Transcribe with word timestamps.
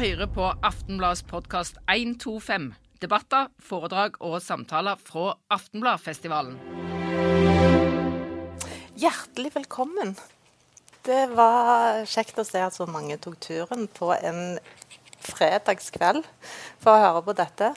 hører 0.00 0.30
på 0.32 0.46
Aftenbladets 0.64 1.20
podkast 1.28 1.76
125. 1.92 2.70
Debatter, 3.02 3.50
foredrag 3.60 4.14
og 4.24 4.38
samtaler 4.40 4.96
fra 4.96 5.34
Aftenbladfestivalen. 5.52 6.54
Hjertelig 8.96 9.52
velkommen. 9.58 10.14
Det 11.04 11.20
var 11.36 12.00
kjekt 12.08 12.40
å 12.40 12.46
se 12.48 12.64
at 12.64 12.78
så 12.78 12.88
mange 12.88 13.18
tok 13.20 13.36
turen 13.44 13.90
på 13.92 14.08
en 14.16 14.56
fredagskveld 15.20 16.24
for 16.80 16.94
å 16.94 17.04
høre 17.04 17.24
på 17.28 17.36
dette. 17.36 17.74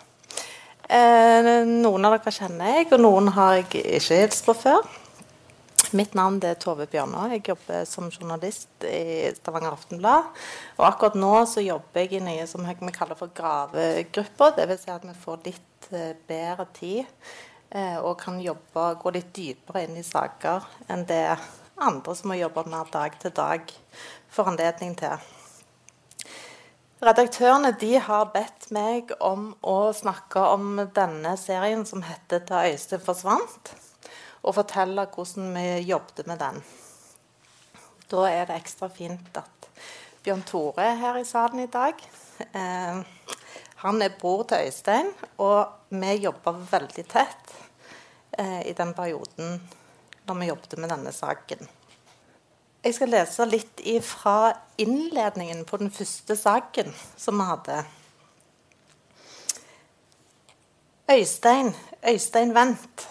Eh, 0.88 1.52
noen 1.68 2.08
av 2.08 2.16
dere 2.16 2.38
kjenner 2.40 2.78
jeg, 2.78 2.94
og 2.94 3.04
noen 3.04 3.34
har 3.36 3.58
jeg 3.60 3.68
ikke 4.00 4.22
hilst 4.22 4.48
på 4.48 4.56
før. 4.64 4.88
Mitt 5.94 6.16
navn 6.18 6.40
er 6.42 6.56
Tove 6.58 6.88
Bjørnå. 6.90 7.28
Jeg 7.36 7.44
jobber 7.52 7.84
som 7.86 8.08
journalist 8.10 8.86
i 8.90 9.30
Stavanger 9.38 9.76
Aftenblad. 9.76 10.32
Og 10.80 10.88
akkurat 10.88 11.18
nå 11.22 11.34
så 11.46 11.62
jobber 11.62 12.02
jeg 12.02 12.18
i 12.18 12.22
noe 12.24 12.48
som 12.50 12.66
vi 12.66 12.94
kaller 12.96 13.20
for 13.20 13.30
gravegrupper. 13.38 14.56
Dvs. 14.58 14.88
Si 14.88 14.90
at 14.90 15.06
vi 15.06 15.14
får 15.14 15.44
litt 15.46 15.88
eh, 15.94 16.16
bedre 16.30 16.66
tid 16.74 17.04
eh, 17.70 18.00
og 18.00 18.18
kan 18.24 18.42
jobbe, 18.42 18.88
gå 19.04 19.14
litt 19.14 19.30
dypere 19.38 19.86
inn 19.86 20.02
i 20.02 20.08
saker 20.08 20.66
enn 20.90 21.06
det 21.14 21.28
andre 21.78 22.18
som 22.18 22.34
må 22.34 22.40
jobbe 22.42 22.66
mer 22.74 22.90
dag 22.90 23.22
til 23.22 23.38
dag, 23.38 23.78
får 24.34 24.52
anledning 24.56 24.98
til. 24.98 25.30
Redaktørene 27.06 27.76
de 27.78 27.94
har 28.02 28.34
bedt 28.34 28.72
meg 28.74 29.14
om 29.22 29.52
å 29.62 29.78
snakke 29.94 30.42
om 30.58 30.88
denne 30.96 31.38
serien 31.38 31.86
som 31.86 32.02
heter 32.02 32.42
'Da 32.42 32.66
Øystein 32.72 33.06
forsvant' 33.06 33.76
og 34.44 34.56
fortelle 34.58 35.08
hvordan 35.10 35.54
vi 35.56 35.68
jobbet 35.88 36.28
med 36.28 36.42
den. 36.42 36.64
Da 38.12 38.26
er 38.30 38.48
det 38.50 38.60
ekstra 38.60 38.90
fint 38.92 39.40
at 39.40 39.70
Bjørn 40.24 40.44
Tore 40.48 40.86
er 40.92 41.00
her 41.00 41.20
i 41.20 41.28
salen 41.28 41.64
i 41.64 41.72
dag. 41.72 42.00
Eh, 42.52 43.00
han 43.84 44.02
er 44.02 44.18
bror 44.20 44.44
til 44.48 44.68
Øystein, 44.68 45.10
og 45.38 45.72
vi 45.92 46.14
jobba 46.24 46.54
veldig 46.72 47.06
tett 47.12 47.56
eh, 48.38 48.62
i 48.70 48.76
den 48.78 48.94
perioden 48.96 49.58
når 50.28 50.40
vi 50.40 50.52
jobbet 50.52 50.78
med 50.80 50.94
denne 50.94 51.12
saken. 51.12 51.68
Jeg 52.84 52.96
skal 52.96 53.12
lese 53.12 53.48
litt 53.48 53.82
fra 54.04 54.54
innledningen 54.80 55.64
på 55.68 55.80
den 55.80 55.92
første 55.92 56.36
saken 56.36 56.92
som 57.20 57.40
vi 57.40 57.48
hadde. 57.48 57.84
Øystein, 61.12 61.74
Øystein 62.08 62.56
Wendt. 62.56 63.08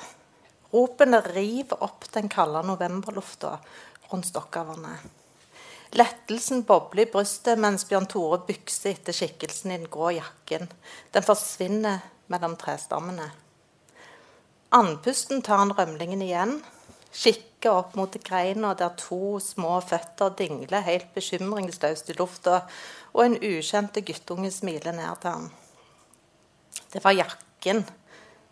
Ropene 0.73 1.21
river 1.21 1.83
opp 1.85 2.07
den 2.15 2.31
kalde 2.33 2.63
novemberlufta 2.65 3.59
rundt 4.11 4.27
Stokkavannet. 4.27 5.05
Lettelsen 5.93 6.63
bobler 6.65 7.05
i 7.05 7.11
brystet 7.13 7.61
mens 7.61 7.85
Bjørn 7.85 8.07
Tore 8.09 8.39
bykser 8.49 8.95
etter 8.95 9.13
skikkelsen 9.13 9.75
i 9.75 9.77
den 9.77 9.91
grå 9.93 10.15
jakken. 10.17 10.71
Den 11.13 11.27
forsvinner 11.27 12.01
mellom 12.33 12.55
trestammene. 12.57 13.27
Andpusten 14.73 15.43
tar 15.45 15.61
han 15.61 15.75
rømlingen 15.77 16.23
igjen, 16.25 16.55
kikker 17.13 17.77
opp 17.83 17.99
mot 18.01 18.17
greina 18.25 18.73
der 18.73 18.95
to 18.97 19.37
små 19.45 19.75
føtter 19.85 20.33
dingler 20.39 20.87
helt 20.89 21.13
bekymringsløst 21.13 22.09
i 22.09 22.17
lufta, 22.17 22.63
og 23.13 23.27
en 23.27 23.37
ukjente 23.37 24.01
guttunge 24.01 24.49
smiler 24.51 24.97
ned 24.97 25.21
til 25.21 25.37
ham. 25.37 25.51
Det 26.89 27.05
var 27.05 27.19
jakken. 27.21 27.85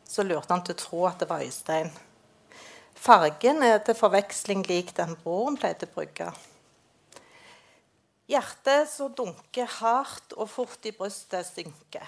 Så 0.05 0.27
lurte 0.27 0.53
han 0.53 0.63
til 0.67 0.77
å 0.77 0.81
tro 0.85 1.03
at 1.09 1.21
det 1.23 1.29
var 1.31 1.41
Øystein. 1.47 1.89
Fargen 3.01 3.63
er 3.65 3.79
til 3.81 3.97
forveksling 3.97 4.67
lik 4.69 4.91
den 4.99 5.15
broren 5.23 5.55
pleide 5.57 5.87
å 5.89 5.93
bruke. 5.95 6.27
Hjertet 8.29 8.91
som 8.93 9.15
dunker 9.17 9.71
hardt 9.79 10.35
og 10.37 10.51
fort 10.53 10.85
i 10.85 10.93
brystet, 10.93 11.49
synker. 11.49 12.05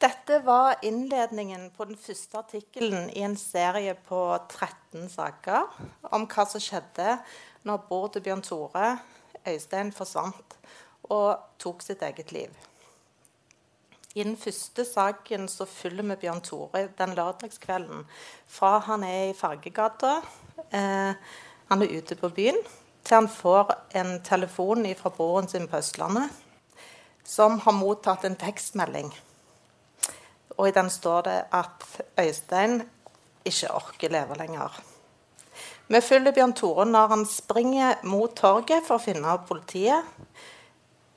Dette 0.00 0.38
var 0.46 0.80
innledningen 0.80 1.68
på 1.76 1.84
den 1.90 2.00
første 2.00 2.40
artikkelen 2.40 3.12
i 3.12 3.20
en 3.26 3.36
serie 3.36 3.92
på 4.08 4.22
13 4.48 5.10
saker 5.12 5.68
om 6.08 6.24
hva 6.24 6.48
som 6.48 6.64
skjedde 6.64 7.18
når 7.68 7.84
Bård 7.90 8.16
og 8.16 8.24
Bjørn 8.24 8.46
Tore, 8.48 8.88
Øystein, 9.44 9.92
forsvant 9.92 10.56
og 11.12 11.36
tok 11.60 11.84
sitt 11.84 12.00
eget 12.08 12.32
liv. 12.32 12.69
I 14.14 14.24
den 14.24 14.34
første 14.36 14.82
saken 14.84 15.46
så 15.46 15.64
følger 15.70 16.02
vi 16.02 16.16
Bjørn 16.24 16.40
Tore 16.42 16.88
den 16.98 17.12
lørdagskvelden 17.14 18.02
fra 18.50 18.78
han 18.82 19.04
er 19.06 19.28
i 19.28 19.36
Fargegata, 19.38 20.16
eh, 20.74 21.12
han 21.70 21.84
er 21.84 21.92
ute 21.94 22.16
på 22.18 22.28
byen, 22.34 22.58
til 23.06 23.14
han 23.14 23.28
får 23.30 23.70
en 24.00 24.16
telefon 24.26 24.82
fra 24.98 25.12
broren 25.14 25.46
sin 25.48 25.68
på 25.70 25.78
Østlandet, 25.78 26.26
som 27.22 27.60
har 27.62 27.76
mottatt 27.78 28.26
en 28.26 28.34
tekstmelding. 28.34 29.12
Og 30.58 30.68
i 30.68 30.74
den 30.74 30.90
står 30.90 31.22
det 31.28 31.38
at 31.54 31.86
Øystein 32.18 32.82
ikke 33.46 33.70
orker 33.70 34.10
leve 34.10 34.34
lenger. 34.34 34.82
Vi 35.86 36.00
følger 36.00 36.34
Bjørn 36.34 36.52
Tore 36.58 36.86
når 36.86 37.14
han 37.14 37.26
springer 37.26 38.02
mot 38.02 38.34
torget 38.34 38.82
for 38.86 38.98
å 38.98 39.06
finne 39.06 39.38
politiet. 39.46 40.02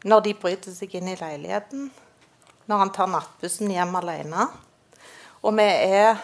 Når 0.05 0.19
de 0.19 0.37
bryter 0.37 0.73
seg 0.77 0.93
inn 0.93 1.09
i 1.09 1.17
leiligheten 1.17 1.89
når 2.69 2.83
han 2.83 2.93
tar 2.95 3.11
nattbussen 3.11 3.71
hjem 3.73 3.95
alene. 3.99 4.47
Og 5.43 5.55
vi 5.57 5.67
er 5.67 6.21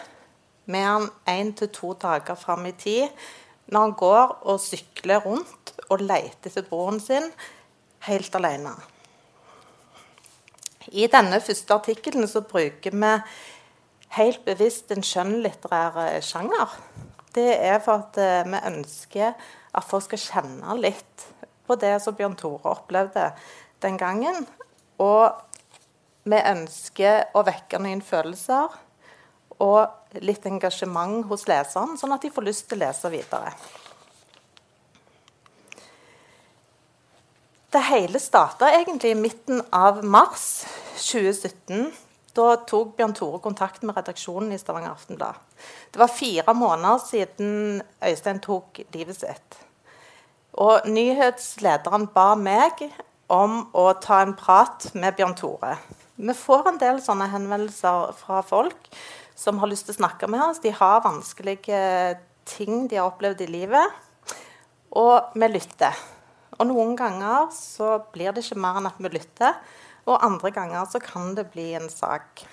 med 0.69 0.85
han 0.85 1.09
én 1.27 1.53
til 1.57 1.71
to 1.73 1.93
dager 1.99 2.37
fram 2.39 2.67
i 2.69 2.75
tid 2.77 3.09
når 3.69 3.85
han 3.85 3.97
går 3.97 4.31
og 4.49 4.61
sykler 4.61 5.21
rundt 5.25 5.73
og 5.89 6.01
leter 6.01 6.49
etter 6.49 6.65
broren 6.65 6.99
sin 7.01 7.27
helt 8.07 8.35
alene. 8.37 8.73
I 10.89 11.05
denne 11.11 11.41
første 11.43 11.75
artikkelen 11.75 12.25
så 12.29 12.41
bruker 12.41 12.95
vi 12.95 13.11
helt 14.15 14.45
bevisst 14.45 14.89
en 14.93 15.05
skjønnlitterær 15.05 16.17
sjanger. 16.25 16.71
Det 17.35 17.51
er 17.53 17.77
for 17.83 18.07
at 18.07 18.17
eh, 18.17 18.47
vi 18.49 18.61
ønsker 18.71 19.35
at 19.77 19.85
folk 19.85 20.07
skal 20.07 20.23
kjenne 20.23 20.77
litt 20.81 21.27
på 21.69 21.77
det 21.77 21.99
som 22.01 22.15
Bjørn 22.17 22.37
Tore 22.39 22.73
opplevde 22.73 23.27
den 23.85 23.99
gangen. 24.01 24.47
Og 24.97 25.29
vi 26.29 26.39
ønsker 26.51 27.31
å 27.33 27.43
vekke 27.47 27.79
noen 27.81 28.01
følelser 28.05 28.75
og 29.59 30.21
litt 30.23 30.45
engasjement 30.47 31.25
hos 31.29 31.45
leseren, 31.49 31.97
sånn 31.99 32.15
at 32.15 32.23
de 32.23 32.31
får 32.33 32.47
lyst 32.47 32.69
til 32.69 32.79
å 32.79 32.85
lese 32.85 33.11
videre. 33.13 33.53
Det 37.69 37.81
hele 37.85 38.17
starta 38.21 38.71
egentlig 38.73 39.11
i 39.13 39.19
midten 39.19 39.59
av 39.75 39.99
mars 40.01 40.63
2017. 40.97 41.91
Da 42.33 42.55
tok 42.69 42.95
Bjørn 42.97 43.13
Tore 43.17 43.41
kontakt 43.43 43.83
med 43.85 43.97
redaksjonen 43.97 44.55
i 44.55 44.57
Stavanger 44.57 44.95
Aftenblad. 44.95 45.37
Det 45.91 46.01
var 46.01 46.09
fire 46.13 46.53
måneder 46.57 47.03
siden 47.03 47.81
Øystein 48.05 48.41
tok 48.41 48.81
livet 48.95 49.19
sitt. 49.19 49.59
Og 50.57 50.87
nyhetslederen 50.89 52.07
ba 52.15 52.31
meg 52.39 52.87
om 53.29 53.67
å 53.77 53.91
ta 54.01 54.23
en 54.23 54.33
prat 54.37 54.89
med 54.97 55.19
Bjørn 55.19 55.37
Tore. 55.37 55.75
Vi 56.19 56.33
får 56.35 56.65
en 56.67 56.77
del 56.81 56.97
sånne 56.99 57.29
henvendelser 57.31 58.09
fra 58.19 58.41
folk 58.43 58.89
som 59.39 59.61
har 59.61 59.69
lyst 59.71 59.85
til 59.87 59.95
å 59.95 60.01
snakke 60.01 60.27
med 60.27 60.41
oss. 60.43 60.57
De 60.59 60.73
har 60.75 61.05
vanskelige 61.05 61.79
ting 62.49 62.89
de 62.91 62.97
har 62.99 63.07
opplevd 63.07 63.45
i 63.45 63.47
livet. 63.47 63.93
Og 64.99 65.31
vi 65.31 65.47
lytter. 65.47 65.95
Og 66.57 66.67
noen 66.67 66.91
ganger 66.99 67.47
så 67.55 68.01
blir 68.11 68.35
det 68.35 68.43
ikke 68.43 68.59
mer 68.59 68.81
enn 68.81 68.91
at 68.91 68.99
vi 68.99 69.13
lytter. 69.13 69.55
Og 70.11 70.19
andre 70.27 70.51
ganger 70.59 70.91
så 70.91 70.99
kan 70.99 71.31
det 71.39 71.47
bli 71.53 71.69
en 71.79 71.87
sak. 71.93 72.43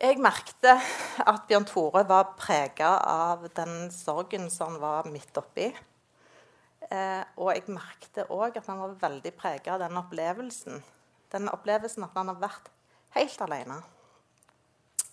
Jeg 0.00 0.16
merket 0.24 0.72
at 0.72 1.44
Bjørn 1.44 1.68
Tore 1.68 2.06
var 2.08 2.32
prega 2.40 2.96
av 3.04 3.44
den 3.52 3.90
sorgen 3.92 4.48
som 4.48 4.78
han 4.78 4.80
var 4.80 5.12
midt 5.12 5.36
oppi. 5.36 5.68
Eh, 6.88 7.22
og 7.36 7.52
jeg 7.52 7.68
merket 7.68 8.24
òg 8.30 8.56
at 8.56 8.68
han 8.72 8.80
var 8.80 9.00
veldig 9.08 9.36
prega 9.36 9.76
av 9.76 9.84
den 9.84 10.06
opplevelsen 10.06 10.84
den 11.34 11.50
opplevelsen 11.52 12.06
at 12.06 12.16
han 12.16 12.30
har 12.32 12.40
vært 12.40 12.70
helt 13.16 13.42
alene. 13.44 13.80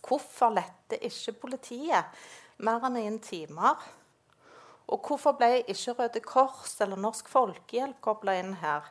Hvorfor 0.03 0.53
lette 0.53 0.99
ikke 1.07 1.35
politiet 1.45 2.23
mer 2.63 2.83
enn 2.89 2.99
en 2.99 3.19
timer? 3.23 3.79
Og 4.91 5.07
hvorfor 5.07 5.37
ble 5.39 5.63
ikke 5.71 5.95
Røde 5.97 6.21
Kors 6.25 6.75
eller 6.83 6.99
Norsk 6.99 7.29
Folkehjelp 7.31 8.01
kobla 8.03 8.35
inn 8.41 8.57
her? 8.59 8.89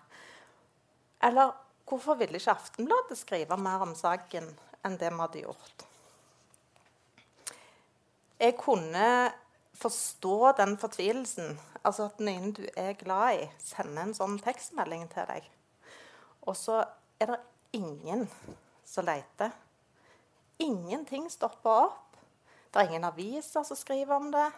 Eller 1.22 1.52
hvorfor 1.88 2.16
ville 2.19 2.40
ikke 2.40 2.56
Aftenbladet 2.56 3.20
skrive 3.20 3.58
mer 3.60 3.84
om 3.84 3.94
saken 3.94 4.48
enn 4.82 4.98
det 4.98 5.12
vi 5.12 5.20
hadde 5.20 5.44
gjort? 5.44 5.86
Jeg 8.42 8.56
kunne 8.58 9.06
forstå 9.78 10.52
den 10.58 10.75
fortvilelsen. 10.80 11.58
Altså 11.84 12.08
at 12.08 12.20
noen 12.22 12.50
du 12.56 12.64
er 12.78 12.96
glad 12.98 13.42
i, 13.42 13.46
sender 13.62 14.06
en 14.06 14.16
sånn 14.16 14.38
tekstmelding 14.42 15.04
til 15.12 15.28
deg. 15.28 15.46
Og 16.46 16.56
så 16.58 16.80
er 17.22 17.32
det 17.32 17.40
ingen 17.78 18.26
som 18.84 19.06
leter. 19.06 19.52
Ingenting 20.62 21.30
stopper 21.30 21.86
opp. 21.88 22.19
Det 22.72 22.80
er 22.80 22.90
ingen 22.90 23.04
aviser 23.04 23.64
som 23.64 23.76
skriver 23.76 24.14
om 24.16 24.30
det. 24.32 24.48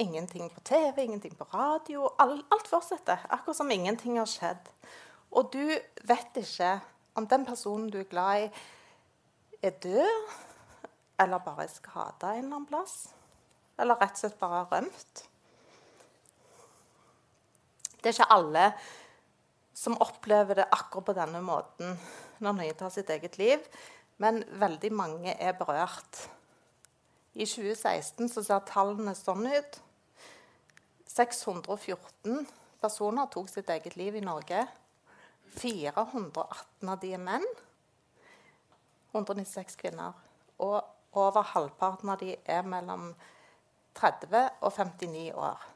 Ingenting 0.00 0.50
på 0.50 0.60
TV, 0.64 1.04
ingenting 1.04 1.36
på 1.36 1.46
radio. 1.54 2.08
Alt, 2.18 2.46
alt 2.52 2.68
fortsetter. 2.68 3.26
Akkurat 3.28 3.56
som 3.56 3.70
ingenting 3.70 4.18
har 4.18 4.28
skjedd. 4.28 4.70
Og 5.30 5.52
du 5.52 5.64
vet 6.08 6.40
ikke 6.40 6.78
om 7.14 7.26
den 7.28 7.44
personen 7.46 7.90
du 7.90 8.00
er 8.00 8.08
glad 8.10 8.46
i, 8.46 8.50
er 9.62 9.76
død, 9.82 10.30
eller 11.20 11.42
bare 11.44 11.66
er 11.66 11.72
skada 11.72 12.32
en 12.32 12.44
eller 12.44 12.56
annen 12.56 12.68
plass. 12.70 13.10
Eller 13.80 13.98
rett 14.00 14.16
og 14.16 14.22
slett 14.22 14.40
bare 14.40 14.62
har 14.62 14.72
rømt. 14.72 15.26
Det 18.00 18.08
er 18.08 18.16
ikke 18.16 18.32
alle 18.32 18.64
som 19.80 19.96
opplever 20.04 20.60
det 20.60 20.68
akkurat 20.76 21.08
på 21.08 21.16
denne 21.16 21.40
måten 21.44 21.96
når 22.44 22.56
noen 22.56 22.76
tar 22.76 22.92
sitt 22.92 23.08
eget 23.12 23.38
liv, 23.40 23.64
men 24.20 24.42
veldig 24.60 24.90
mange 24.92 25.32
er 25.40 25.56
berørt. 25.56 26.26
I 27.32 27.46
2016 27.48 28.28
så 28.28 28.44
ser 28.44 28.66
tallene 28.68 29.14
sånn 29.16 29.46
ut. 29.48 29.78
614 31.08 32.44
personer 32.82 33.30
tok 33.32 33.48
sitt 33.48 33.70
eget 33.72 33.96
liv 33.96 34.18
i 34.18 34.24
Norge. 34.24 34.66
418 35.56 36.92
av 36.92 37.00
de 37.00 37.14
er 37.16 37.22
menn. 37.22 37.46
196 39.14 39.80
kvinner. 39.80 40.16
Og 40.60 40.80
over 41.16 41.52
halvparten 41.54 42.12
av 42.12 42.20
de 42.20 42.36
er 42.44 42.66
mellom 42.68 43.12
30 43.96 44.60
og 44.60 44.72
59 44.76 45.30
år. 45.34 45.69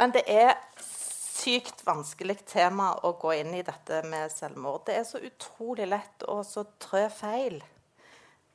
Men 0.00 0.14
det 0.16 0.22
er 0.32 0.54
sykt 0.80 1.82
vanskelig 1.84 2.38
tema 2.48 2.94
å 3.04 3.10
gå 3.20 3.34
inn 3.36 3.52
i 3.52 3.64
dette 3.64 3.98
med 4.08 4.32
selvmord. 4.32 4.86
Det 4.86 4.94
er 4.96 5.04
så 5.04 5.20
utrolig 5.20 5.90
lett 5.90 6.24
å 6.24 6.38
så 6.40 6.64
trø 6.80 7.02
feil. 7.12 7.58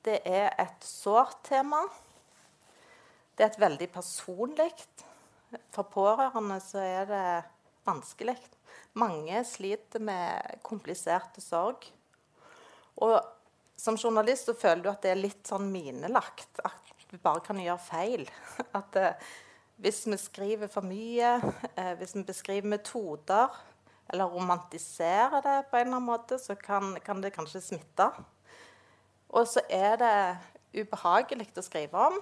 Det 0.02 0.24
er 0.26 0.48
et 0.58 0.86
sårt 0.86 1.44
tema. 1.46 1.84
Det 3.38 3.46
er 3.46 3.52
et 3.52 3.62
veldig 3.62 3.90
personlig. 3.94 4.72
For 5.70 5.86
pårørende 5.94 6.58
så 6.66 6.82
er 6.82 7.06
det 7.14 7.30
vanskelig. 7.86 8.40
Mange 8.98 9.46
sliter 9.46 10.02
med 10.02 10.58
kompliserte 10.66 11.46
sorg. 11.46 11.86
Og 13.06 13.20
som 13.78 14.02
journalist 14.02 14.50
så 14.50 14.58
føler 14.58 14.82
du 14.82 14.94
at 14.96 15.06
det 15.06 15.14
er 15.14 15.26
litt 15.28 15.46
sånn 15.46 15.70
minelagt. 15.70 16.58
At 16.66 17.10
du 17.12 17.20
bare 17.22 17.46
kan 17.46 17.62
gjøre 17.62 17.86
feil. 17.86 18.30
At 18.82 18.96
det, 18.98 19.12
hvis 19.78 20.06
vi 20.08 20.18
skriver 20.18 20.68
for 20.72 20.86
mye, 20.88 21.36
eh, 21.76 21.94
hvis 22.00 22.16
vi 22.16 22.24
beskriver 22.24 22.68
metoder 22.68 23.48
eller 24.10 24.26
romantiserer 24.26 25.42
det 25.42 25.58
på 25.70 25.78
en 25.78 25.88
eller 25.88 25.98
annen 25.98 26.10
måte, 26.10 26.40
så 26.40 26.56
kan, 26.56 26.96
kan 27.06 27.22
det 27.22 27.34
kanskje 27.36 27.62
smitte. 27.62 28.10
Og 29.30 29.48
så 29.48 29.62
er 29.70 29.98
det 30.00 30.16
ubehagelig 30.76 31.50
å 31.58 31.66
skrive 31.66 32.08
om. 32.12 32.20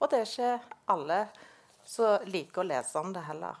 Og 0.00 0.10
det 0.10 0.22
er 0.22 0.30
ikke 0.30 0.78
alle 0.94 1.18
som 1.84 2.24
liker 2.30 2.62
å 2.62 2.68
lese 2.70 2.98
om 2.98 3.12
det 3.12 3.24
heller. 3.26 3.58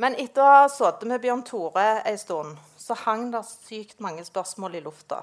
Men 0.00 0.16
etter 0.18 0.42
å 0.42 0.54
ha 0.56 0.64
sittet 0.72 1.06
med 1.06 1.20
Bjørn 1.22 1.44
Tore 1.46 1.86
en 2.08 2.18
stund, 2.18 2.56
så 2.80 2.96
hang 3.04 3.28
det 3.30 3.44
sykt 3.46 4.00
mange 4.02 4.24
spørsmål 4.24 4.80
i 4.80 4.82
lufta. 4.82 5.20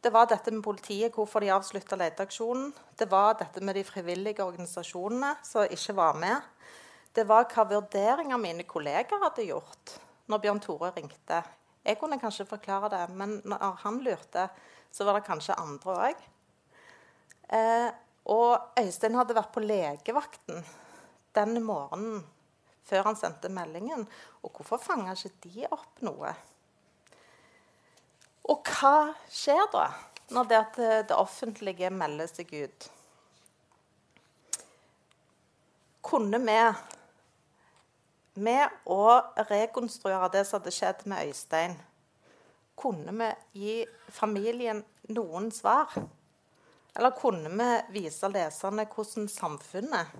Det 0.00 0.12
var 0.14 0.28
dette 0.30 0.52
med 0.54 0.62
politiet, 0.62 1.14
hvorfor 1.14 1.42
de 1.42 1.50
avslutta 1.50 1.96
leteaksjonen. 1.98 2.70
Det 2.98 3.08
var 3.10 3.34
dette 3.40 3.60
med 3.64 3.74
de 3.74 3.82
frivillige 3.86 4.44
organisasjonene 4.44 5.32
som 5.42 5.66
ikke 5.66 5.96
var 5.98 6.18
med. 6.22 6.44
Det 7.14 7.24
var 7.26 7.48
hva 7.50 7.64
vurderinger 7.72 8.38
mine 8.38 8.66
kolleger 8.68 9.18
hadde 9.24 9.48
gjort 9.48 9.96
når 10.30 10.42
Bjørn 10.44 10.62
Tore 10.62 10.92
ringte. 10.94 11.40
Jeg 11.82 11.98
kunne 11.98 12.20
kanskje 12.20 12.46
forklare 12.46 12.90
det, 12.92 13.04
men 13.16 13.38
når 13.48 13.78
han 13.82 13.98
lurte, 14.04 14.46
så 14.92 15.06
var 15.08 15.18
det 15.18 15.26
kanskje 15.26 15.56
andre 15.58 15.96
òg. 16.08 16.26
Eh, 17.58 17.88
og 18.28 18.78
Øystein 18.78 19.16
hadde 19.16 19.34
vært 19.34 19.54
på 19.54 19.64
legevakten 19.64 20.62
den 21.34 21.62
morgenen 21.64 22.22
før 22.88 23.08
han 23.10 23.18
sendte 23.18 23.50
meldingen. 23.52 24.06
Og 24.44 24.52
hvorfor 24.54 24.80
fanga 24.80 25.16
ikke 25.16 25.48
de 25.48 25.66
opp 25.72 26.04
noe? 26.04 26.32
Og 28.48 28.64
hva 28.64 29.12
skjer 29.28 29.66
da 29.72 29.88
når 30.32 30.48
det, 30.48 30.58
at 30.58 30.78
det 31.08 31.16
offentlige 31.16 31.90
melder 31.92 32.28
seg 32.30 32.52
ut? 32.52 32.88
Kunne 36.08 36.40
vi 36.40 36.60
med 38.38 38.84
å 38.88 39.04
rekonstruere 39.48 40.30
det 40.32 40.44
som 40.46 40.60
hadde 40.60 40.72
skjedd 40.72 41.04
med 41.10 41.28
Øystein, 41.28 41.74
kunne 42.78 43.12
vi 43.18 43.28
gi 43.60 43.74
familien 44.14 44.84
noen 45.10 45.50
svar? 45.52 45.92
Eller 46.96 47.16
kunne 47.18 47.50
vi 47.52 48.00
vise 48.00 48.30
leserne 48.30 48.86
hvordan 48.88 49.28
samfunnet 49.30 50.14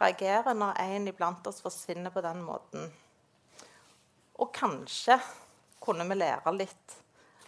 reagerer 0.00 0.56
når 0.56 0.80
en 0.82 1.10
iblant 1.12 1.46
oss 1.46 1.60
forsvinner 1.62 2.12
på 2.12 2.24
den 2.24 2.42
måten? 2.44 2.88
Og 4.40 4.50
kanskje 4.56 5.20
kunne 5.80 6.08
vi 6.08 6.18
lære 6.18 6.56
litt 6.56 6.99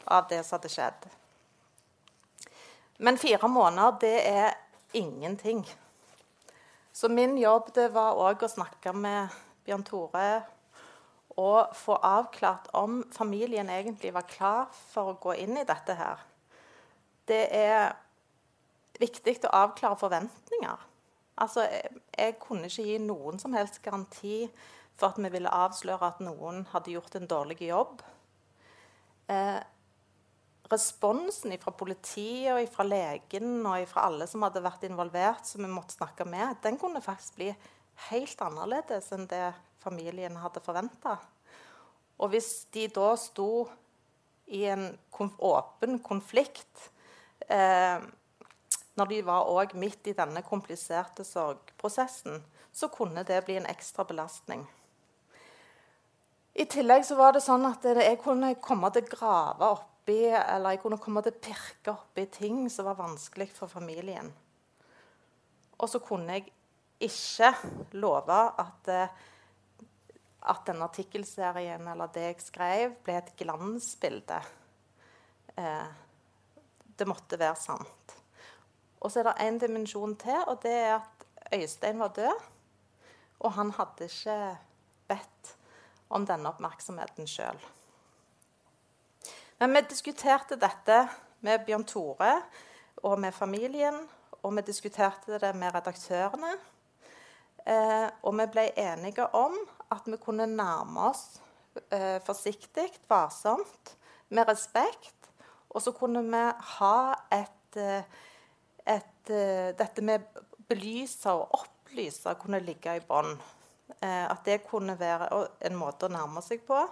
av 0.05 0.29
det 0.31 0.43
som 0.45 0.59
hadde 0.59 0.73
skjedd. 0.73 1.07
Men 3.03 3.19
fire 3.19 3.49
måneder, 3.49 3.97
det 4.01 4.19
er 4.29 4.55
ingenting. 4.93 5.65
Så 6.93 7.09
min 7.09 7.39
jobb 7.39 7.73
det 7.75 7.89
var 7.95 8.19
òg 8.21 8.45
å 8.45 8.51
snakke 8.53 8.93
med 8.93 9.33
Bjørn 9.67 9.85
Tore 9.87 10.27
og 11.41 11.73
få 11.77 11.97
avklart 12.05 12.69
om 12.77 13.01
familien 13.13 13.71
egentlig 13.73 14.13
var 14.13 14.29
klar 14.29 14.67
for 14.93 15.13
å 15.13 15.19
gå 15.23 15.35
inn 15.41 15.57
i 15.57 15.65
dette 15.65 15.97
her. 15.97 16.21
Det 17.25 17.47
er 17.57 17.95
viktig 19.01 19.39
å 19.47 19.55
avklare 19.63 19.97
forventninger. 19.97 20.89
Altså, 21.41 21.65
jeg, 21.65 22.37
kunne 22.43 22.69
ikke 22.69 22.85
gi 22.85 22.99
noen 23.01 23.41
som 23.41 23.55
helst 23.57 23.81
garanti 23.83 24.45
for 24.99 25.09
at 25.09 25.21
vi 25.23 25.31
ville 25.33 25.51
avsløre 25.51 26.13
at 26.13 26.21
noen 26.21 26.67
hadde 26.75 26.93
gjort 26.93 27.17
en 27.17 27.31
dårlig 27.31 27.63
jobb. 27.65 28.03
Eh, 29.33 29.59
responsen 30.73 31.53
fra 31.61 31.75
politiet 31.77 32.53
og 32.55 32.71
fra 32.73 32.87
legen 32.87 33.67
og 33.69 33.85
fra 33.91 34.07
alle 34.09 34.27
som 34.31 34.45
hadde 34.47 34.65
vært 34.65 34.87
involvert, 34.89 35.45
som 35.47 35.65
vi 35.65 35.71
måtte 35.71 35.99
snakke 35.99 36.27
med, 36.29 36.57
den 36.65 36.79
kunne 36.81 37.05
faktisk 37.05 37.39
bli 37.39 37.51
helt 38.09 38.43
annerledes 38.43 39.13
enn 39.15 39.29
det 39.31 39.53
familien 39.83 40.39
hadde 40.41 40.63
forventa. 40.65 41.19
Og 42.23 42.33
hvis 42.33 42.67
de 42.75 42.87
da 42.95 43.13
sto 43.19 43.67
i 44.53 44.65
en 44.71 44.91
konf 45.15 45.39
åpen 45.43 45.99
konflikt 46.05 46.91
eh, 47.49 48.03
når 48.99 49.09
de 49.09 49.23
var 49.25 49.49
òg 49.49 49.73
midt 49.81 50.11
i 50.11 50.17
denne 50.17 50.43
kompliserte 50.45 51.25
sorgprosessen, 51.25 52.43
så 52.73 52.89
kunne 52.93 53.25
det 53.29 53.41
bli 53.47 53.57
en 53.61 53.69
ekstra 53.69 54.05
belastning. 54.09 54.65
I 56.53 56.67
tillegg 56.69 57.05
så 57.09 57.17
var 57.17 57.33
det 57.33 57.41
sånn 57.45 57.65
at 57.65 57.85
jeg 57.89 58.19
kunne 58.21 58.53
komme 58.61 58.91
til 58.93 59.07
å 59.07 59.13
grave 59.15 59.71
opp 59.79 59.92
oppi 60.03 60.27
Eller 60.35 60.75
jeg 60.75 60.83
kunne 60.83 60.99
komme 60.99 61.23
til 61.23 61.33
å 61.33 61.43
pirke 61.43 61.93
oppi 61.93 62.27
ting 62.27 62.69
som 62.71 62.87
var 62.87 62.99
vanskelig 62.99 63.51
for 63.55 63.69
familien. 63.71 64.33
Og 65.79 65.89
så 65.89 65.99
kunne 66.03 66.39
jeg 66.39 66.53
ikke 67.03 67.53
love 67.93 68.39
at, 68.59 68.89
eh, 68.89 69.09
at 70.43 70.67
denne 70.67 70.87
artikkelserien 70.87 71.87
eller 71.89 72.11
det 72.15 72.23
jeg 72.23 72.41
skrev, 72.43 72.97
ble 73.03 73.17
et 73.19 73.33
glansbilde. 73.37 74.43
Eh, 75.57 75.89
det 76.99 77.09
måtte 77.09 77.39
være 77.39 77.57
sant. 77.57 78.17
Og 79.01 79.11
så 79.11 79.21
er 79.21 79.25
det 79.25 79.43
én 79.43 79.59
dimensjon 79.59 80.17
til, 80.17 80.39
og 80.47 80.63
det 80.63 80.73
er 80.73 80.95
at 81.01 81.27
Øystein 81.53 81.99
var 81.99 82.15
død. 82.15 82.43
Og 83.41 83.53
han 83.53 83.71
hadde 83.71 84.07
ikke 84.07 84.59
bedt 85.09 85.57
om 86.11 86.27
denne 86.27 86.49
oppmerksomheten 86.49 87.27
sjøl. 87.27 87.59
Men 89.63 89.75
vi 89.75 89.81
diskuterte 89.87 90.57
dette 90.59 90.97
med 91.47 91.61
Bjørn 91.63 91.85
Tore 91.87 92.33
og 93.07 93.21
med 93.23 93.31
familien, 93.31 93.95
og 94.43 94.57
vi 94.57 94.65
diskuterte 94.67 95.39
det 95.39 95.53
med 95.55 95.71
redaktørene. 95.77 96.51
Eh, 97.71 98.09
og 98.27 98.35
vi 98.41 98.47
ble 98.57 98.65
enige 98.75 99.29
om 99.39 99.55
at 99.95 100.11
vi 100.11 100.19
kunne 100.19 100.49
nærme 100.51 101.07
oss 101.13 101.39
eh, 101.95 102.19
forsiktig, 102.27 102.89
varsomt, 103.07 103.95
med 104.35 104.51
respekt. 104.51 105.31
Og 105.71 105.87
så 105.87 105.95
kunne 105.95 106.25
vi 106.27 106.43
ha 106.81 106.99
et, 107.31 107.79
eh, 107.79 108.29
et 108.83 109.31
eh, 109.31 109.71
Dette 109.79 110.03
med 110.03 110.27
belyse 110.67 111.31
og 111.31 111.63
opplyse 111.63 112.35
kunne 112.43 112.65
ligge 112.67 112.99
i 112.99 113.07
bånn. 113.15 113.37
Eh, 114.01 114.27
at 114.27 114.43
det 114.43 114.65
kunne 114.67 114.99
være 114.99 115.31
en 115.71 115.83
måte 115.87 116.11
å 116.11 116.17
nærme 116.19 116.43
seg 116.43 116.67
på. 116.67 116.83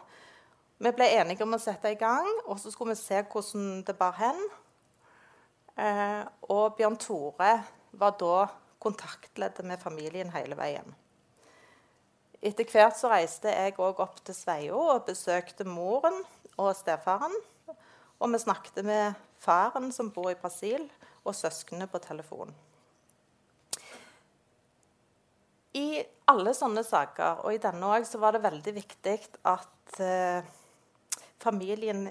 Vi 0.81 0.91
ble 0.97 1.11
enige 1.13 1.45
om 1.45 1.53
å 1.53 1.61
sette 1.61 1.91
i 1.93 1.99
gang, 2.01 2.29
og 2.49 2.57
så 2.57 2.71
skulle 2.73 2.95
vi 2.95 3.03
se 3.03 3.19
hvordan 3.21 3.83
det 3.85 3.95
bar 3.99 4.15
hen. 4.17 4.39
Eh, 5.77 6.23
og 6.49 6.79
Bjørn 6.79 6.97
Tore 7.01 7.51
var 8.01 8.15
da 8.21 8.47
kontaktleddet 8.81 9.67
med 9.69 9.83
familien 9.83 10.33
hele 10.33 10.57
veien. 10.57 10.89
Etter 12.41 12.65
hvert 12.65 12.97
så 12.97 13.11
reiste 13.13 13.53
jeg 13.53 13.77
òg 13.77 14.01
opp 14.01 14.23
til 14.25 14.33
Sveio 14.33 14.79
og 14.95 15.05
besøkte 15.05 15.67
moren 15.69 16.17
og 16.57 16.73
stefaren. 16.79 17.35
Og 18.17 18.33
vi 18.33 18.41
snakket 18.41 18.81
med 18.85 19.19
faren 19.41 19.91
som 19.93 20.09
bor 20.15 20.31
i 20.33 20.39
Brasil, 20.41 20.87
og 21.29 21.37
søsknene 21.37 21.85
på 21.93 22.01
telefon. 22.01 22.55
I 25.77 26.01
alle 26.33 26.57
sånne 26.57 26.81
saker, 26.89 27.45
og 27.45 27.53
i 27.53 27.61
denne 27.61 27.93
òg, 27.93 28.09
så 28.09 28.17
var 28.23 28.33
det 28.33 28.43
veldig 28.47 28.75
viktig 28.81 29.19
at 29.45 30.01
eh, 30.01 30.49
familien 31.41 32.09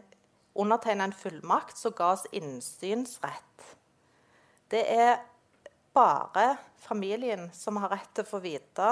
undertegne 0.59 1.09
en 1.09 1.13
fullmakt 1.13 1.77
som 1.77 1.93
ga 1.95 2.13
oss 2.15 2.25
innsynsrett. 2.35 3.75
Det 4.69 4.81
er 4.93 5.21
bare 5.93 6.57
familien 6.77 7.49
som 7.53 7.79
har 7.81 7.93
rett 7.93 8.11
til 8.13 8.25
å 8.25 8.29
få 8.29 8.41
vite 8.43 8.89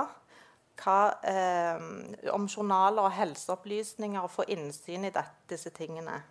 hva, 0.77 0.99
eh, 1.25 2.31
om 2.33 2.47
journaler 2.47 3.07
og 3.07 3.15
helseopplysninger 3.17 4.21
og 4.21 4.31
få 4.31 4.45
innsyn 4.53 5.07
i 5.09 5.13
det, 5.13 5.25
disse 5.49 5.73
tingene. 5.73 6.21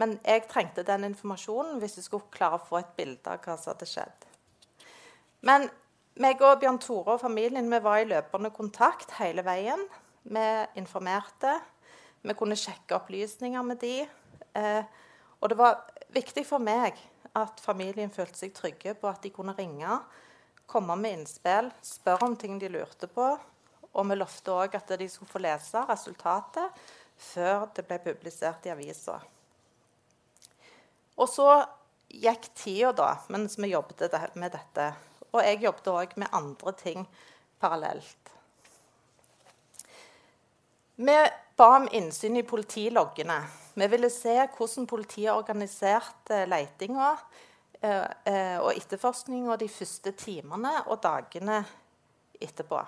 Men 0.00 0.16
jeg 0.24 0.46
trengte 0.48 0.84
den 0.86 1.04
informasjonen 1.10 1.80
hvis 1.82 1.98
jeg 1.98 2.06
skulle 2.06 2.30
klare 2.32 2.58
å 2.58 2.66
få 2.66 2.80
et 2.80 2.94
bilde 2.96 3.30
av 3.30 3.42
hva 3.44 3.58
som 3.58 3.74
hadde 3.74 3.88
skjedd. 3.90 4.28
Men 5.42 5.68
meg 6.22 6.42
og 6.44 6.60
Bjørn 6.62 6.80
Tore 6.82 7.16
og 7.16 7.22
familien 7.22 7.70
vi 7.70 7.82
var 7.82 8.00
i 8.00 8.08
løpende 8.08 8.52
kontakt 8.54 9.14
hele 9.18 9.44
veien. 9.46 9.82
Vi 10.22 10.48
informerte. 10.78 11.58
Vi 12.22 12.34
kunne 12.38 12.58
sjekke 12.58 12.96
opplysninger 13.00 13.64
med 13.66 13.80
de. 13.82 13.96
Eh, 14.54 14.84
og 15.40 15.50
det 15.50 15.58
var 15.58 15.80
viktig 16.14 16.44
for 16.46 16.62
meg 16.62 16.98
at 17.38 17.60
familien 17.64 18.12
følte 18.12 18.44
seg 18.44 18.54
trygge 18.54 18.94
på 18.98 19.08
at 19.10 19.22
de 19.24 19.32
kunne 19.34 19.56
ringe, 19.56 19.98
komme 20.70 20.96
med 21.00 21.18
innspill, 21.18 21.70
spørre 21.84 22.28
om 22.28 22.36
ting 22.38 22.60
de 22.62 22.70
lurte 22.70 23.08
på. 23.10 23.26
Og 23.92 24.08
vi 24.08 24.16
lovte 24.16 24.54
òg 24.54 24.76
at 24.78 24.94
de 24.98 25.08
skulle 25.10 25.32
få 25.32 25.42
lese 25.42 25.82
resultatet 25.88 26.82
før 27.22 27.66
det 27.74 27.84
ble 27.88 27.98
publisert 28.06 28.66
i 28.66 28.72
avisa. 28.72 29.18
Og 31.18 31.28
så 31.28 31.48
gikk 32.12 32.48
tida 32.56 32.92
da, 32.96 33.10
mens 33.32 33.58
vi 33.58 33.72
jobbet 33.72 34.14
med 34.38 34.52
dette. 34.54 34.92
Og 35.32 35.40
jeg 35.44 35.62
jobbet 35.64 35.92
òg 35.92 36.16
med 36.20 36.32
andre 36.32 36.72
ting 36.78 37.06
parallelt. 37.60 38.21
Vi 41.02 41.28
ba 41.56 41.76
om 41.76 41.88
innsyn 41.90 42.36
i 42.36 42.42
politiloggene. 42.42 43.40
Vi 43.74 43.86
ville 43.90 44.10
se 44.10 44.36
hvordan 44.54 44.84
politiet 44.86 45.34
organiserte 45.34 46.44
letinga 46.46 47.08
eh, 47.80 48.04
eh, 48.30 48.58
og 48.62 48.76
etterforskninga 48.76 49.56
de 49.58 49.66
første 49.72 50.12
timene 50.14 50.70
og 50.84 51.00
dagene 51.02 51.56
etterpå. 52.38 52.84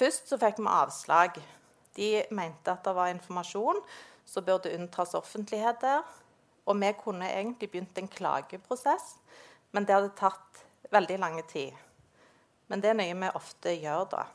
Først 0.00 0.32
så 0.32 0.38
fikk 0.40 0.62
vi 0.62 0.72
avslag. 0.78 1.36
De 1.98 2.08
mente 2.30 2.72
at 2.72 2.88
det 2.88 2.96
var 3.02 3.12
informasjon 3.12 3.82
som 4.24 4.48
burde 4.48 4.72
unntas 4.78 5.12
offentlighet 5.18 5.84
der. 5.84 6.08
Og 6.64 6.80
vi 6.80 6.94
kunne 7.02 7.28
egentlig 7.34 7.68
begynt 7.74 8.00
en 8.00 8.08
klageprosess, 8.08 9.18
men 9.76 9.84
det 9.84 9.98
hadde 9.98 10.16
tatt 10.16 10.64
veldig 10.88 11.20
lang 11.20 11.36
tid. 11.52 11.76
Men 12.72 12.80
det 12.80 12.94
er 12.94 13.00
noe 13.02 13.20
vi 13.26 13.34
ofte 13.44 13.76
gjør 13.76 14.08
da. 14.16 14.26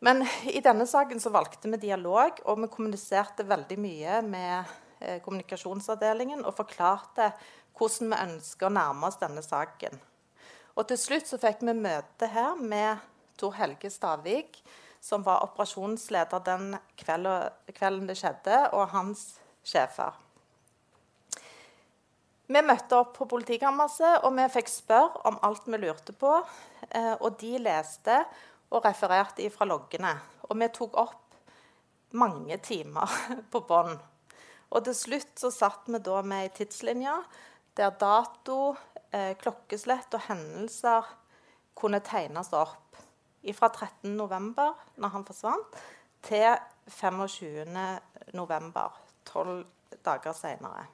Men 0.00 0.24
i 0.48 0.60
denne 0.64 0.86
saken 0.88 1.20
så 1.20 1.32
valgte 1.32 1.68
vi 1.68 1.80
dialog, 1.82 2.40
og 2.48 2.62
vi 2.62 2.70
kommuniserte 2.72 3.44
veldig 3.44 3.76
mye 3.80 4.20
med 4.24 4.70
eh, 4.98 5.18
kommunikasjonsavdelingen 5.20 6.40
og 6.44 6.56
forklarte 6.56 7.32
hvordan 7.76 8.14
vi 8.14 8.20
ønsker 8.24 8.68
å 8.68 8.72
nærme 8.72 9.10
oss 9.10 9.20
denne 9.20 9.44
saken. 9.44 10.00
Og 10.80 10.88
til 10.88 11.00
slutt 11.00 11.28
så 11.28 11.36
fikk 11.40 11.60
vi 11.68 11.76
møte 11.76 12.30
her 12.32 12.56
med 12.56 13.04
Tor 13.40 13.52
Helge 13.58 13.92
Stavik, 13.92 14.62
som 15.00 15.24
var 15.24 15.44
operasjonsleder 15.44 16.44
den 16.48 16.74
kvelden 17.00 18.08
det 18.08 18.16
skjedde, 18.20 18.66
og 18.72 18.88
hans 18.94 19.24
sjefer. 19.64 20.16
Vi 22.50 22.60
møtte 22.66 22.96
opp 22.98 23.12
på 23.14 23.28
politikammerset, 23.30 24.24
og 24.24 24.32
vi 24.34 24.48
fikk 24.56 24.72
spørre 24.72 25.28
om 25.28 25.36
alt 25.46 25.68
vi 25.70 25.78
lurte 25.78 26.16
på. 26.16 26.32
Eh, 26.88 27.12
og 27.20 27.36
de 27.38 27.52
leste 27.62 28.16
og 28.70 28.84
refererte 28.84 29.50
fra 29.52 29.66
loggene. 29.68 30.14
Og 30.48 30.58
vi 30.58 30.68
tok 30.74 30.96
opp 31.00 31.34
mange 32.18 32.56
timer 32.62 33.10
på 33.52 33.60
bånd. 33.66 33.98
Og 34.70 34.84
til 34.86 34.94
slutt 34.94 35.40
så 35.40 35.50
satt 35.50 35.88
vi 35.90 35.98
da 35.98 36.22
med 36.22 36.46
ei 36.46 36.52
tidslinje 36.54 37.16
der 37.78 37.90
dato, 37.98 38.76
eh, 39.14 39.36
klokkeslett 39.38 40.14
og 40.14 40.20
hendelser 40.28 41.02
kunne 41.78 42.00
tegnes 42.04 42.52
opp. 42.54 42.96
Fra 43.56 43.68
13.11., 43.72 44.74
når 45.00 45.08
han 45.14 45.24
forsvant, 45.24 45.76
til 46.26 46.56
25.11., 46.92 48.90
tolv 49.24 49.64
dager 50.04 50.32
seinere. 50.36 50.84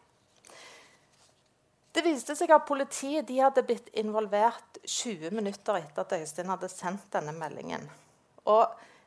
Det 1.97 2.03
viste 2.05 2.35
seg 2.37 2.51
at 2.53 2.67
politiet 2.69 3.31
hadde 3.41 3.63
blitt 3.65 3.87
involvert 3.97 4.77
20 4.85 5.31
minutter 5.33 5.79
etter 5.79 6.03
at 6.03 6.11
Øystein 6.13 6.51
hadde 6.53 6.69
sendt 6.69 7.07
denne 7.15 7.33
meldingen. 7.33 7.87
Og 8.53 8.67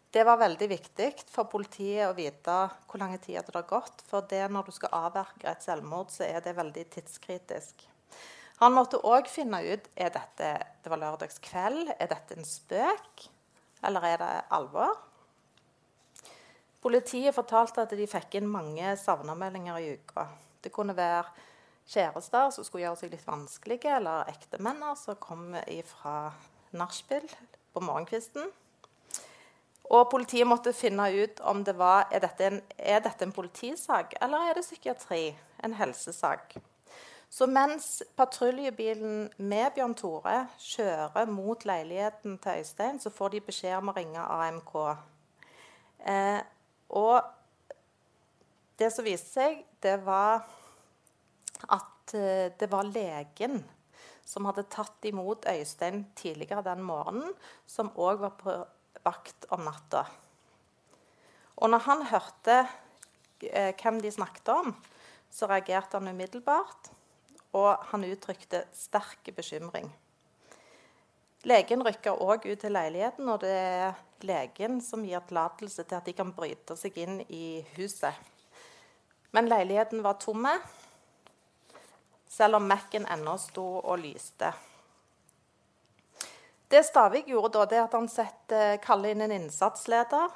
det 0.09 0.23
var 0.25 0.39
veldig 0.41 0.65
viktig 0.71 1.11
for 1.29 1.45
politiet 1.51 2.07
å 2.07 2.15
vite 2.17 2.55
hvor 2.89 2.97
lang 2.97 3.11
tid 3.21 3.35
det 3.35 3.43
hadde 3.43 3.61
gått. 3.69 4.01
For 4.09 4.25
det 4.31 4.41
når 4.49 4.71
du 4.71 4.73
skal 4.73 4.95
avverge 5.03 5.45
et 5.51 5.61
selvmord, 5.61 6.09
så 6.09 6.25
er 6.25 6.41
det 6.41 6.55
veldig 6.57 6.85
tidskritisk. 6.95 7.83
Han 8.63 8.73
måtte 8.73 9.03
òg 9.05 9.29
finne 9.29 9.59
ut 9.67 9.85
er 9.93 10.09
dette 10.15 10.49
det 10.81 10.89
var 10.89 11.03
lørdagskveld, 11.03 11.91
er 11.93 12.09
dette 12.09 12.39
en 12.39 12.47
spøk, 12.47 13.27
eller 13.85 14.07
er 14.09 14.17
det 14.23 14.31
alvor. 14.57 14.97
Politiet 16.81 17.37
fortalte 17.37 17.85
at 17.85 17.93
de 17.93 18.09
fikk 18.09 18.39
inn 18.41 18.49
mange 18.49 18.95
savnameldinger 18.97 19.77
i 19.77 19.93
uka. 19.99 20.25
Det 20.65 20.73
kunne 20.73 20.97
være 20.97 21.48
kjærester 21.89 22.53
som 22.53 22.65
skulle 22.65 22.85
gjøre 22.85 23.01
seg 23.01 23.13
litt 23.13 23.27
vanskelige, 23.27 23.97
eller 23.97 24.29
ektemenner 24.31 24.97
som 24.99 25.17
kom 25.21 25.53
fra 25.89 26.31
nachspiel 26.77 27.25
på 27.73 27.83
morgenkvisten. 27.83 28.49
Og 29.89 30.09
politiet 30.11 30.45
måtte 30.45 30.73
finne 30.73 31.07
ut 31.17 31.39
om 31.49 31.63
det 31.65 31.73
var 31.77 32.11
er 32.13 32.21
dette, 32.21 32.45
en, 32.45 32.59
er 32.77 33.01
dette 33.01 33.25
en 33.25 33.33
politisak 33.33 34.13
eller 34.21 34.51
er 34.51 34.59
det 34.59 34.67
psykiatri, 34.67 35.31
en 35.65 35.73
helsesak. 35.73 36.59
Så 37.29 37.45
mens 37.49 38.03
patruljebilen 38.17 39.29
med 39.37 39.73
Bjørn 39.75 39.95
Tore 39.97 40.37
kjører 40.61 41.29
mot 41.29 41.65
leiligheten 41.65 42.37
til 42.41 42.61
Øystein, 42.61 42.99
så 42.99 43.09
får 43.09 43.33
de 43.33 43.41
beskjed 43.49 43.77
om 43.77 43.91
å 43.91 43.97
ringe 43.97 44.21
AMK. 44.21 44.73
Eh, 46.09 46.39
og 46.89 47.21
det 48.81 48.89
som 48.93 49.05
viste 49.05 49.29
seg, 49.29 49.61
det 49.83 49.99
var 50.05 50.45
at 51.67 52.13
eh, 52.15 52.51
det 52.59 52.69
var 52.71 52.87
legen 52.87 53.61
som 54.29 54.45
hadde 54.45 54.67
tatt 54.69 55.05
imot 55.09 55.47
Øystein 55.49 56.03
tidligere 56.15 56.61
den 56.65 56.83
morgenen, 56.85 57.33
som 57.65 57.89
òg 57.97 58.21
var 58.21 58.35
på 58.37 58.53
vakt 59.05 59.47
om 59.49 59.63
natta. 59.65 60.03
Og 61.57 61.71
når 61.73 61.81
han 61.87 62.05
hørte 62.11 62.57
eh, 63.41 63.73
hvem 63.73 63.97
de 64.03 64.11
snakket 64.13 64.51
om, 64.53 64.75
så 65.29 65.49
reagerte 65.49 65.97
han 65.97 66.11
umiddelbart, 66.13 66.91
og 67.57 67.89
han 67.89 68.05
uttrykte 68.05 68.63
sterk 68.73 69.31
bekymring. 69.35 69.89
Legen 71.49 71.81
rykker 71.85 72.19
òg 72.19 72.45
ut 72.49 72.59
til 72.61 72.75
leiligheten, 72.75 73.29
og 73.31 73.41
det 73.41 73.55
er 73.55 73.99
legen 74.27 74.77
som 74.83 75.05
gir 75.07 75.23
tillatelse 75.25 75.85
til 75.87 75.97
at 75.97 76.05
de 76.05 76.13
kan 76.13 76.33
bryte 76.35 76.75
seg 76.77 76.97
inn 76.99 77.21
i 77.31 77.63
huset. 77.77 78.13
Men 79.31 79.49
leiligheten 79.49 80.03
var 80.03 80.19
tomme, 80.21 80.51
selv 82.29 82.59
om 82.59 82.67
Mac-en 82.69 83.07
ennå 83.09 83.35
sto 83.41 83.65
og 83.79 83.99
lyste. 84.03 84.53
Det 86.69 86.83
Stavik 86.85 87.25
gjorde 87.25 87.57
da, 87.57 87.65
det 87.65 87.79
at 87.81 87.95
han 87.97 88.07
setter, 88.11 88.75
kaller 88.83 89.15
inn 89.15 89.23
en 89.25 89.33
innsatsleder. 89.33 90.35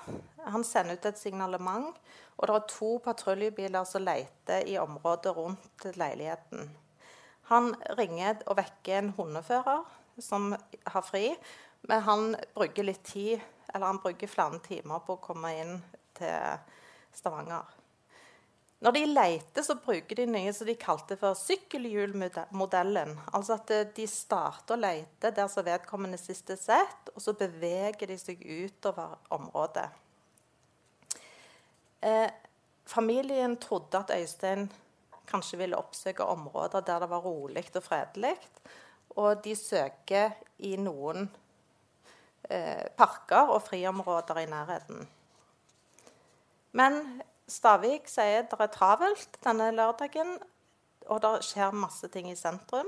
Han 0.50 0.64
sender 0.66 0.98
ut 0.98 1.06
et 1.06 1.20
signalement, 1.22 1.92
og 2.40 2.50
det 2.50 2.56
er 2.56 2.72
to 2.72 2.90
patruljebiler 3.06 3.86
som 3.86 4.02
leter 4.02 4.66
i 4.66 4.80
området 4.82 5.36
rundt 5.38 5.86
leiligheten. 5.94 6.72
Han 7.52 7.76
ringer 8.00 8.42
og 8.48 8.58
vekker 8.58 8.98
en 8.98 9.14
hundefører 9.14 9.86
som 10.18 10.56
har 10.96 11.06
fri, 11.06 11.28
men 11.86 12.02
han 12.08 12.36
bruker 12.56 12.90
litt 12.90 13.06
tid, 13.06 13.38
eller 13.70 13.92
han 13.92 14.02
bruker 14.02 14.32
flere 14.32 14.58
timer 14.66 15.06
på 15.06 15.20
å 15.20 15.22
komme 15.22 15.54
inn 15.60 15.78
til 16.18 16.58
Stavanger. 17.14 17.83
Når 18.84 18.92
de 18.92 19.06
leter, 19.06 19.63
så 19.63 19.78
bruker 19.80 20.18
de 20.20 20.25
noe 20.28 20.52
som 20.52 20.68
de 20.68 20.74
kalte 20.75 21.16
for 21.16 21.38
sykkelhjulmodellen. 21.40 23.13
Altså 23.32 23.56
at 23.56 23.72
eh, 23.72 23.86
de 23.96 24.08
starter 24.12 24.75
å 24.75 24.82
lete 24.82 25.32
der 25.32 25.48
som 25.52 25.63
vedkommende 25.63 26.20
sist 26.20 26.52
er 26.52 26.60
sett, 26.60 27.13
og 27.16 27.24
så 27.24 27.32
beveger 27.40 28.12
de 28.12 28.18
seg 28.20 28.44
utover 28.44 29.16
området. 29.32 29.88
Eh, 32.04 32.28
familien 32.92 33.56
trodde 33.63 34.04
at 34.04 34.12
Øystein 34.18 34.68
kanskje 35.32 35.63
ville 35.63 35.80
oppsøke 35.80 36.28
områder 36.28 36.84
der 36.84 37.06
det 37.06 37.12
var 37.16 37.24
rolig 37.24 37.70
og 37.72 37.84
fredelig. 37.88 38.36
Og 39.16 39.44
de 39.46 39.56
søker 39.56 40.36
i 40.60 40.75
noen 40.75 41.30
eh, 42.50 42.90
parker 43.00 43.56
og 43.56 43.63
friområder 43.63 44.44
i 44.44 44.50
nærheten. 44.52 45.06
Men 46.75 47.24
Stavik 47.50 48.08
sier 48.08 48.46
det 48.48 48.60
er 48.60 48.72
travelt 48.72 49.40
denne 49.44 49.72
lørdagen, 49.76 50.38
og 51.12 51.20
det 51.24 51.34
skjer 51.44 51.76
masse 51.76 52.08
ting 52.12 52.30
i 52.32 52.38
sentrum. 52.40 52.88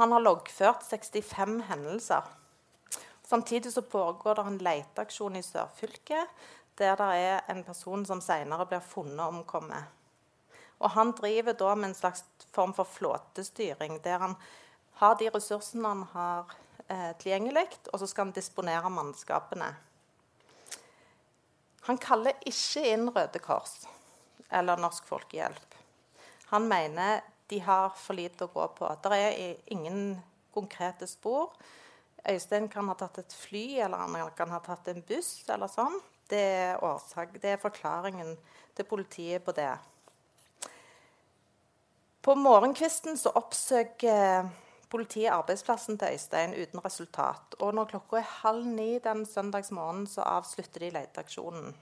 Han 0.00 0.12
har 0.12 0.24
loggført 0.24 0.86
65 0.88 1.60
hendelser. 1.68 2.24
Samtidig 3.24 3.72
så 3.72 3.82
pågår 3.82 4.34
det 4.34 4.46
en 4.46 4.58
leteaksjon 4.58 5.36
i 5.36 5.42
sørfylket, 5.44 6.32
der 6.78 6.96
det 6.98 7.10
er 7.20 7.44
en 7.52 7.62
person 7.64 8.02
som 8.06 8.20
senere 8.24 8.66
blir 8.66 8.82
funnet 8.82 9.22
omkommet. 9.22 9.84
Og 10.82 10.90
han 10.90 11.12
driver 11.16 11.54
da 11.54 11.74
med 11.74 11.92
en 11.92 11.94
slags 11.94 12.24
form 12.52 12.74
for 12.74 12.84
flåtestyring, 12.84 14.00
der 14.04 14.18
han 14.18 14.34
har 15.00 15.14
de 15.18 15.30
ressursene 15.30 15.88
han 15.88 16.02
har 16.12 16.54
eh, 16.88 17.12
tilgjengelig, 17.18 17.68
og 17.92 18.00
så 18.00 18.06
skal 18.06 18.26
han 18.26 18.34
disponere 18.36 18.90
mannskapene. 18.90 19.70
Han 21.84 22.00
kaller 22.00 22.36
ikke 22.48 22.84
inn 22.94 23.10
Røde 23.12 23.40
Kors 23.44 23.82
eller 24.54 24.80
Norsk 24.80 25.06
Folkehjelp. 25.08 25.78
Han 26.52 26.68
mener 26.68 27.20
de 27.52 27.58
har 27.60 27.92
for 27.98 28.16
lite 28.16 28.46
å 28.46 28.52
gå 28.52 28.66
på. 28.78 28.88
Det 29.04 29.18
er 29.18 29.56
ingen 29.74 30.16
konkrete 30.54 31.06
spor. 31.10 31.52
Øystein 32.24 32.70
kan 32.72 32.88
ha 32.88 32.94
tatt 32.96 33.18
et 33.20 33.36
fly, 33.36 33.80
eller 33.84 34.00
han 34.00 34.30
kan 34.36 34.52
ha 34.54 34.60
tatt 34.64 34.88
en 34.88 35.02
buss. 35.04 35.44
eller 35.48 35.68
sånn. 35.68 35.98
Det 36.28 36.40
er, 36.40 36.84
årsak, 36.84 37.36
det 37.42 37.50
er 37.52 37.60
forklaringen 37.60 38.32
til 38.74 38.86
politiet 38.88 39.44
på 39.44 39.52
det. 39.52 39.74
På 42.24 42.32
morgenkvisten 42.40 43.18
så 43.20 43.34
oppsøker 43.36 44.48
politiet 44.94 45.32
arbeidsplassen 45.34 45.98
til 45.98 46.14
Øystein 46.14 46.54
uten 46.54 46.84
resultat. 46.84 47.56
Og 47.58 47.74
når 47.74 47.90
klokka 47.90 48.20
er 48.20 48.30
halv 48.44 48.66
ni 48.76 49.00
den 49.02 49.24
søndagsmorgenen, 49.26 50.06
så 50.06 50.22
avslutter 50.22 50.84
de 50.84 50.92
leteaksjonen. 50.94 51.74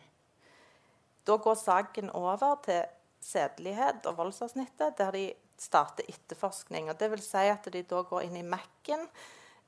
Da 1.27 1.37
går 1.37 1.55
saken 1.61 2.11
over 2.11 2.57
til 2.65 2.83
sedelighet 3.21 4.07
og 4.09 4.17
voldsavsnittet, 4.17 4.97
der 4.99 5.11
de 5.11 5.27
starter 5.61 6.09
etterforskning. 6.09 6.91
Og 6.91 6.99
det 7.01 7.11
vil 7.13 7.23
si 7.23 7.45
at 7.53 7.69
de 7.73 7.85
da 7.87 8.03
går 8.03 8.27
inn 8.27 8.41
i 8.41 8.47
Mac-en, 8.47 9.07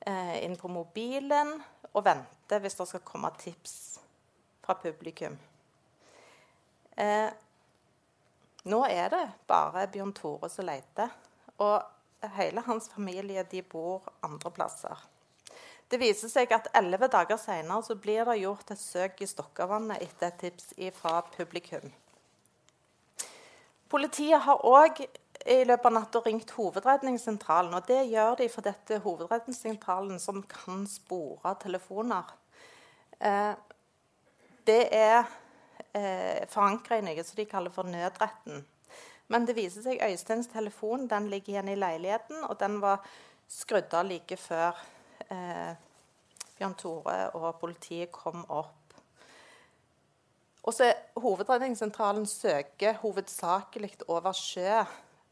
eh, 0.01 0.43
inn 0.43 0.57
på 0.57 0.67
mobilen, 0.67 1.53
og 1.93 2.05
venter 2.05 2.59
hvis 2.59 2.75
det 2.81 2.87
skal 2.87 3.05
komme 3.05 3.31
tips 3.37 3.99
fra 4.65 4.73
publikum. 4.73 5.37
Eh, 6.97 7.29
nå 8.65 8.85
er 8.89 9.09
det 9.09 9.25
bare 9.47 9.87
Bjørn 9.87 10.13
Tore 10.13 10.49
som 10.49 10.65
leter. 10.65 11.13
Og 11.57 11.94
hele 12.37 12.63
hans 12.65 12.89
familie 12.91 13.43
de 13.51 13.61
bor 13.61 14.05
andre 14.25 14.51
plasser. 14.51 15.03
Det 15.87 15.99
viser 16.01 16.31
seg 16.31 16.53
at 16.55 16.71
elleve 16.73 17.07
dager 17.13 17.37
senere 17.37 17.95
blir 18.01 18.25
det 18.25 18.39
gjort 18.41 18.71
et 18.73 18.81
søk 18.81 19.21
i 19.21 19.29
Stokkavannet 19.29 20.01
etter 20.01 20.31
et 20.31 20.39
tips 20.41 20.73
fra 20.97 21.19
publikum. 21.35 21.91
Politiet 23.89 24.41
har 24.41 24.65
òg 24.65 25.03
i 25.45 25.59
løpet 25.67 25.85
av 25.85 25.93
natta 25.93 26.21
ringt 26.25 26.49
Hovedredningssentralen. 26.57 27.73
og 27.77 27.85
Det 27.87 28.01
gjør 28.09 28.35
de 28.41 28.49
for 28.49 28.65
dette 28.65 28.97
Hovedredningssentralen 29.03 30.19
som 30.19 30.41
kan 30.49 30.87
spore 30.89 31.53
telefoner. 31.61 32.33
Eh, 33.19 33.53
det 34.65 34.81
er 34.89 35.21
eh, 35.93 36.47
forankra 36.49 36.97
i 36.97 37.05
noe 37.05 37.23
som 37.23 37.37
de 37.37 37.45
kaller 37.45 37.73
for 37.73 37.85
nødretten. 37.85 38.65
Men 39.27 39.45
det 39.47 39.55
viser 39.57 39.85
seg 39.85 40.03
Øysteins 40.05 40.49
telefon 40.51 41.07
den 41.09 41.29
ligger 41.31 41.55
igjen 41.55 41.71
i 41.73 41.79
leiligheten, 41.79 42.43
og 42.45 42.59
den 42.59 42.77
var 42.81 43.05
skrudd 43.49 43.93
av 43.93 44.05
like 44.07 44.37
før 44.37 44.77
eh, 45.29 45.73
Bjørn 46.55 46.75
Tore 46.79 47.17
og 47.35 47.55
politiet 47.59 48.11
kom 48.13 48.45
opp. 48.53 48.85
Og 50.65 50.73
så 50.73 50.91
Hovedredningssentralen 51.21 52.25
søker 52.25 52.97
hovedsakelig 53.01 53.91
over 54.07 54.33
sjø. 54.33 54.83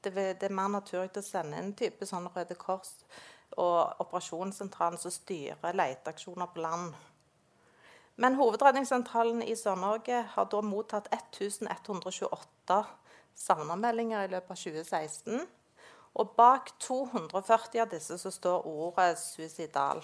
Det, 0.04 0.14
det, 0.14 0.44
er 0.44 0.54
mer 0.54 0.70
naturlig 0.76 1.16
å 1.18 1.26
sende 1.26 1.58
en 1.58 1.72
type 1.78 2.06
sånn 2.06 2.28
Røde 2.36 2.58
Kors 2.60 2.92
og 3.58 4.02
operasjonssentralen 4.04 5.00
som 5.02 5.14
styrer 5.14 5.78
leteaksjoner 5.78 6.50
på 6.54 6.62
land. 6.66 6.94
Men 8.22 8.38
Hovedredningssentralen 8.38 9.42
i 9.46 9.56
Sør-Norge 9.58 10.20
har 10.36 10.50
da 10.52 10.62
mottatt 10.62 11.10
1128 11.14 12.82
savnermeldinger 13.36 14.26
i 14.26 14.32
løpet 14.32 14.56
av 14.56 14.60
2016. 14.64 15.46
Og 16.14 16.34
bak 16.38 16.74
240 16.84 17.82
av 17.82 17.90
disse 17.90 18.18
så 18.22 18.32
står 18.32 18.68
ordet 18.68 19.18
'suicidal'. 19.18 20.04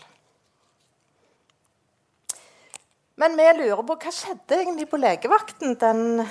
Men 3.19 3.35
vi 3.35 3.49
lurer 3.53 3.83
på 3.83 3.97
hva 3.99 4.11
skjedde 4.15 4.61
egentlig 4.61 4.87
på 4.89 4.97
legevakten 4.97 5.75
den 5.75 6.21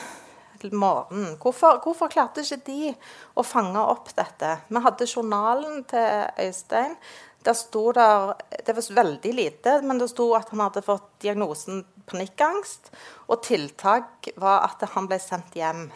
morgenen. 0.72 1.36
Hvorfor, 1.36 1.82
hvorfor, 1.84 2.08
klarte 2.08 2.40
ikke 2.40 2.64
de 2.66 2.94
å 3.36 3.44
fange 3.44 3.78
opp 3.78 4.08
dette? 4.16 4.54
Vi 4.68 4.82
hadde 4.82 5.06
journalen 5.06 5.84
til 5.84 6.24
Øystein. 6.46 6.96
Der 7.44 7.54
sto 7.54 7.92
der, 7.92 8.34
Det 8.66 8.74
var 8.76 8.94
veldig 9.04 9.34
lite, 9.34 9.82
men 9.82 9.98
det 9.98 10.10
sto 10.10 10.32
at 10.34 10.48
han 10.50 10.60
hadde 10.60 10.82
fått 10.82 11.20
diagnosen 11.20 11.84
panikkangst. 12.06 12.90
Og 13.28 13.42
tiltak 13.42 14.28
var 14.36 14.64
at 14.64 14.88
han 14.90 15.06
ble 15.06 15.18
sendt 15.18 15.54
hjem. 15.54 15.90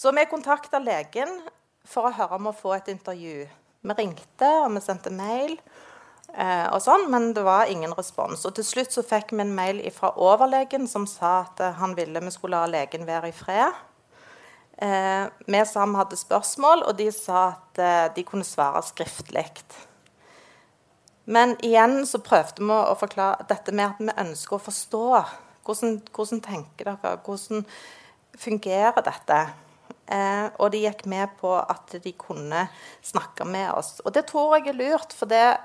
Så 0.00 0.14
vi 0.16 0.22
kontakta 0.24 0.78
legen 0.80 1.28
for 1.84 2.08
å 2.08 2.14
høre 2.16 2.38
om 2.38 2.46
å 2.48 2.56
få 2.56 2.70
et 2.72 2.86
intervju. 2.88 3.42
Vi 3.84 3.96
ringte 3.98 4.48
og 4.62 4.70
vi 4.72 4.80
sendte 4.80 5.12
mail, 5.12 5.58
eh, 6.32 6.68
og 6.72 6.80
sånn, 6.80 7.04
men 7.12 7.34
det 7.36 7.44
var 7.44 7.68
ingen 7.68 7.92
respons. 7.98 8.46
Og 8.48 8.54
Til 8.56 8.64
slutt 8.64 8.96
så 8.96 9.04
fikk 9.04 9.34
vi 9.34 9.42
en 9.44 9.52
mail 9.52 9.82
fra 9.92 10.14
overlegen 10.16 10.88
som 10.88 11.04
sa 11.04 11.42
at 11.42 11.60
eh, 11.60 11.76
han 11.82 11.92
ville 12.00 12.24
vi 12.24 12.32
skulle 12.32 12.56
la 12.56 12.72
legen 12.78 13.04
være 13.04 13.28
i 13.28 13.36
fred. 13.42 13.76
Eh, 14.80 15.28
vi 15.44 15.64
sa 15.68 15.84
vi 15.84 16.00
hadde 16.00 16.16
spørsmål, 16.16 16.86
og 16.88 16.96
de 16.96 17.12
sa 17.12 17.46
at 17.50 17.84
eh, 17.84 18.08
de 18.16 18.24
kunne 18.24 18.48
svare 18.48 18.80
skriftlig. 18.88 19.50
Men 21.26 21.58
igjen 21.60 22.06
så 22.08 22.24
prøvde 22.24 22.64
vi 22.64 22.72
å 22.72 22.96
forklare 22.96 23.44
dette 23.52 23.76
med 23.76 23.90
at 23.90 24.00
vi 24.00 24.20
ønsker 24.28 24.56
å 24.56 24.64
forstå. 24.64 25.08
Hvordan, 25.66 26.00
hvordan 26.08 26.40
tenker 26.40 26.94
dere? 26.94 27.18
Hvordan 27.20 27.66
fungerer 28.40 29.04
dette? 29.04 29.44
Eh, 30.10 30.46
og 30.58 30.72
de 30.72 30.82
gikk 30.82 31.04
med 31.10 31.36
på 31.38 31.52
at 31.60 31.94
de 32.02 32.12
kunne 32.18 32.64
snakke 33.06 33.46
med 33.46 33.70
oss. 33.76 33.98
Og 34.04 34.14
det 34.14 34.26
tror 34.30 34.56
jeg 34.58 34.72
er 34.72 34.78
lurt, 34.80 35.14
for 35.14 35.30
det 35.30 35.60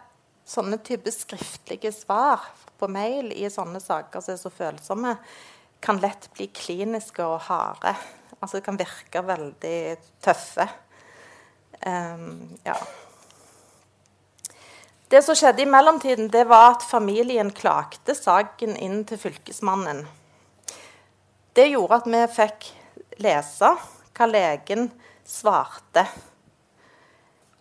sånne 0.45 0.77
type 0.86 1.10
skriftlige 1.10 1.89
svar 1.95 2.43
på 2.77 2.89
mail 2.91 3.31
i 3.34 3.49
sånne 3.49 3.81
saker 3.81 4.21
som 4.21 4.36
er 4.36 4.41
så 4.41 4.51
følsomme, 4.53 5.15
kan 5.81 5.97
lett 6.01 6.29
bli 6.38 6.47
kliniske 6.53 7.25
og 7.25 7.47
harde. 7.47 7.95
Altså 8.39 8.60
det 8.60 8.65
kan 8.67 8.77
virke 8.77 9.23
veldig 9.25 9.79
tøffe. 10.23 10.67
Um, 11.86 12.55
ja. 12.65 12.77
Det 15.10 15.21
som 15.25 15.38
skjedde 15.38 15.65
i 15.65 15.69
mellomtiden, 15.69 16.29
det 16.34 16.45
var 16.49 16.75
at 16.75 16.86
familien 16.86 17.51
klagde 17.53 18.15
saken 18.17 18.77
inn 18.81 19.03
til 19.10 19.21
Fylkesmannen. 19.21 20.05
Det 21.55 21.69
gjorde 21.71 22.01
at 22.01 22.10
vi 22.10 22.23
fikk 22.36 22.71
lese 23.23 23.73
hva 24.15 24.28
legen 24.30 24.89
svarte. 25.28 26.06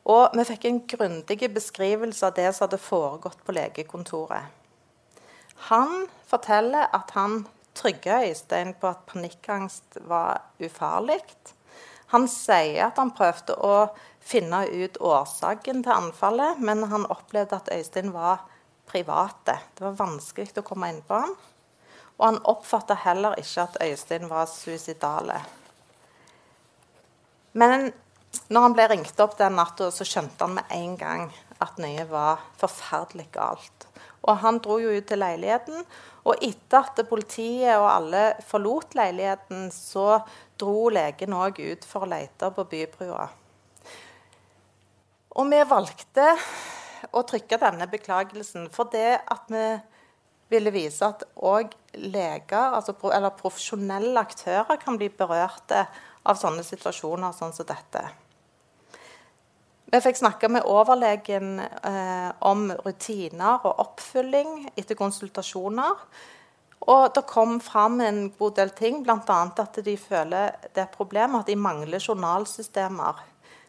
Og 0.05 0.37
vi 0.37 0.45
fikk 0.45 0.67
en 0.69 0.83
grundig 0.89 1.49
beskrivelse 1.55 2.29
av 2.29 2.37
det 2.37 2.51
som 2.53 2.67
hadde 2.67 2.83
foregått 2.83 3.41
på 3.45 3.55
legekontoret. 3.57 4.53
Han 5.71 6.05
forteller 6.29 6.91
at 6.93 7.15
han 7.17 7.45
trygga 7.75 8.21
Øystein 8.27 8.75
på 8.81 8.91
at 8.91 9.07
panikkangst 9.09 9.99
var 10.09 10.43
ufarlig. 10.61 11.23
Han 12.13 12.29
sier 12.29 12.85
at 12.87 13.01
han 13.01 13.15
prøvde 13.17 13.57
å 13.57 13.89
finne 14.25 14.65
ut 14.69 15.01
årsaken 15.01 15.83
til 15.85 15.97
anfallet, 15.97 16.61
men 16.61 16.85
han 16.93 17.09
opplevde 17.11 17.57
at 17.57 17.73
Øystein 17.73 18.13
var 18.13 18.45
private. 18.87 19.59
Det 19.75 19.87
var 19.87 19.99
vanskelig 19.99 20.53
å 20.61 20.67
komme 20.67 20.93
inn 20.93 21.03
på 21.07 21.25
han. 21.25 21.35
Og 22.21 22.27
han 22.29 22.43
oppfatta 22.47 22.95
heller 23.07 23.41
ikke 23.41 23.65
at 23.65 23.81
Øystein 23.83 24.29
var 24.31 24.47
suicidale. 24.53 25.41
Men 27.55 27.93
når 28.51 28.67
han 28.67 28.77
ble 28.77 28.87
ringt 28.91 29.21
opp 29.23 29.37
den 29.39 29.57
natta, 29.59 29.91
så 29.95 30.07
skjønte 30.07 30.47
han 30.47 30.57
med 30.59 30.73
en 30.75 30.97
gang 30.99 31.29
at 31.63 31.79
noe 31.81 32.07
var 32.11 32.43
forferdelig 32.59 33.29
galt. 33.35 33.87
Og 34.25 34.41
han 34.43 34.59
dro 34.65 34.79
jo 34.81 34.93
ut 34.95 35.07
til 35.09 35.21
leiligheten. 35.21 35.85
Og 36.25 36.41
etter 36.43 36.81
at 36.81 37.01
politiet 37.09 37.77
og 37.77 37.89
alle 37.91 38.25
forlot 38.49 38.97
leiligheten, 38.97 39.69
så 39.71 40.23
dro 40.61 40.89
legen 40.93 41.37
òg 41.37 41.61
ut 41.61 41.85
for 41.89 42.07
å 42.07 42.11
lete 42.11 42.51
på 42.57 42.67
bybrua. 42.71 43.27
Og 45.35 45.51
vi 45.51 45.61
valgte 45.67 46.29
å 47.15 47.25
trykke 47.27 47.59
denne 47.61 47.89
beklagelsen 47.91 48.71
for 48.73 48.89
det 48.93 49.19
at 49.19 49.51
vi 49.53 49.67
ville 50.53 50.73
vise 50.75 51.05
at 51.07 51.25
òg 51.35 51.73
leger, 51.99 52.77
altså, 52.77 52.95
eller 53.11 53.35
profesjonelle 53.37 54.21
aktører, 54.21 54.79
kan 54.81 54.99
bli 55.01 55.11
berørte 55.13 55.85
av 56.25 56.39
sånne 56.41 56.65
situasjoner 56.67 57.35
sånn 57.37 57.55
som 57.57 57.69
dette. 57.69 58.05
Vi 59.95 60.01
fikk 60.03 60.19
snakke 60.19 60.49
med 60.51 60.67
overlegen 60.67 61.61
eh, 61.61 62.31
om 62.49 62.71
rutiner 62.83 63.63
og 63.63 63.83
oppfølging 63.85 64.73
etter 64.75 64.99
konsultasjoner. 64.99 66.01
Og 66.85 67.05
det 67.17 67.23
kom 67.31 67.61
fram 67.65 68.01
en 68.05 68.27
god 68.39 68.57
del 68.59 68.73
ting, 68.77 69.03
bl.a. 69.05 69.39
at 69.63 69.79
de 69.87 69.95
føler 69.97 70.57
det 70.75 70.83
er 70.83 70.91
problem 70.93 71.39
at 71.39 71.49
de 71.49 71.57
mangler 71.57 72.03
journalsystemer 72.03 73.23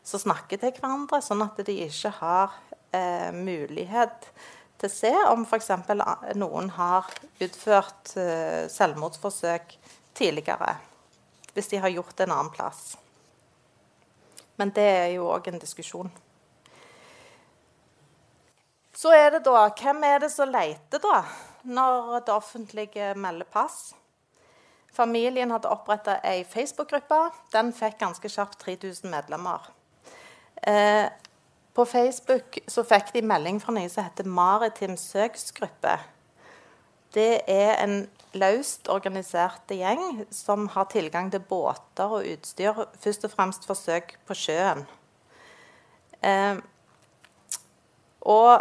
som 0.06 0.22
snakker 0.22 0.60
til 0.62 0.74
hverandre, 0.76 1.22
sånn 1.24 1.44
at 1.46 1.62
de 1.66 1.78
ikke 1.86 2.12
har 2.20 2.58
eh, 2.94 3.32
mulighet 3.36 4.28
til 4.82 4.90
å 4.90 4.94
se 4.94 5.14
om 5.32 5.46
f.eks. 5.46 5.72
noen 6.42 6.70
har 6.76 7.08
utført 7.42 8.16
eh, 8.20 8.66
selvmordsforsøk 8.72 9.78
tidligere, 10.16 10.76
hvis 11.56 11.72
de 11.72 11.80
har 11.82 11.94
gjort 11.94 12.16
det 12.18 12.28
en 12.28 12.36
annen 12.36 12.54
plass. 12.54 12.98
Men 14.60 14.72
det 14.76 14.86
er 14.86 15.10
jo 15.16 15.28
òg 15.32 15.50
en 15.50 15.60
diskusjon. 15.60 16.12
Så 18.96 19.12
er 19.12 19.34
det 19.34 19.44
da 19.44 19.68
Hvem 19.76 20.04
er 20.08 20.22
det 20.24 20.32
som 20.32 20.52
leter, 20.52 21.02
da, 21.04 21.24
når 21.64 22.20
det 22.26 22.34
offentlige 22.34 23.14
melder 23.20 23.48
pass? 23.52 23.94
Familien 24.96 25.52
hadde 25.52 25.68
oppretta 25.68 26.22
ei 26.24 26.46
Facebook-gruppe. 26.48 27.18
Den 27.52 27.74
fikk 27.76 28.00
ganske 28.00 28.32
kjapt 28.32 28.62
3000 28.64 29.12
medlemmer. 29.12 29.68
Eh, 30.64 31.12
på 31.76 31.86
Facebook 31.86 32.60
så 32.68 32.84
fikk 32.88 33.12
de 33.14 33.22
melding 33.28 33.60
fra 33.60 33.76
noe 33.76 33.90
som 33.92 34.08
heter 34.08 34.28
Maritim 34.32 34.96
søksgruppe. 34.96 35.98
Det 37.12 37.44
er 37.52 37.76
en 37.84 37.98
løst 38.36 38.90
organiserte 38.92 39.78
gjeng 39.80 40.26
som 40.34 40.68
har 40.76 40.90
tilgang 40.92 41.32
til 41.34 41.44
båter 41.48 42.12
og 42.20 42.28
utstyr, 42.28 42.86
først 43.02 43.28
og 43.28 43.34
fremst 43.34 43.68
forsøk 43.68 44.16
på 44.28 44.38
sjøen. 44.38 44.86
Eh, 46.26 46.62
og 48.26 48.52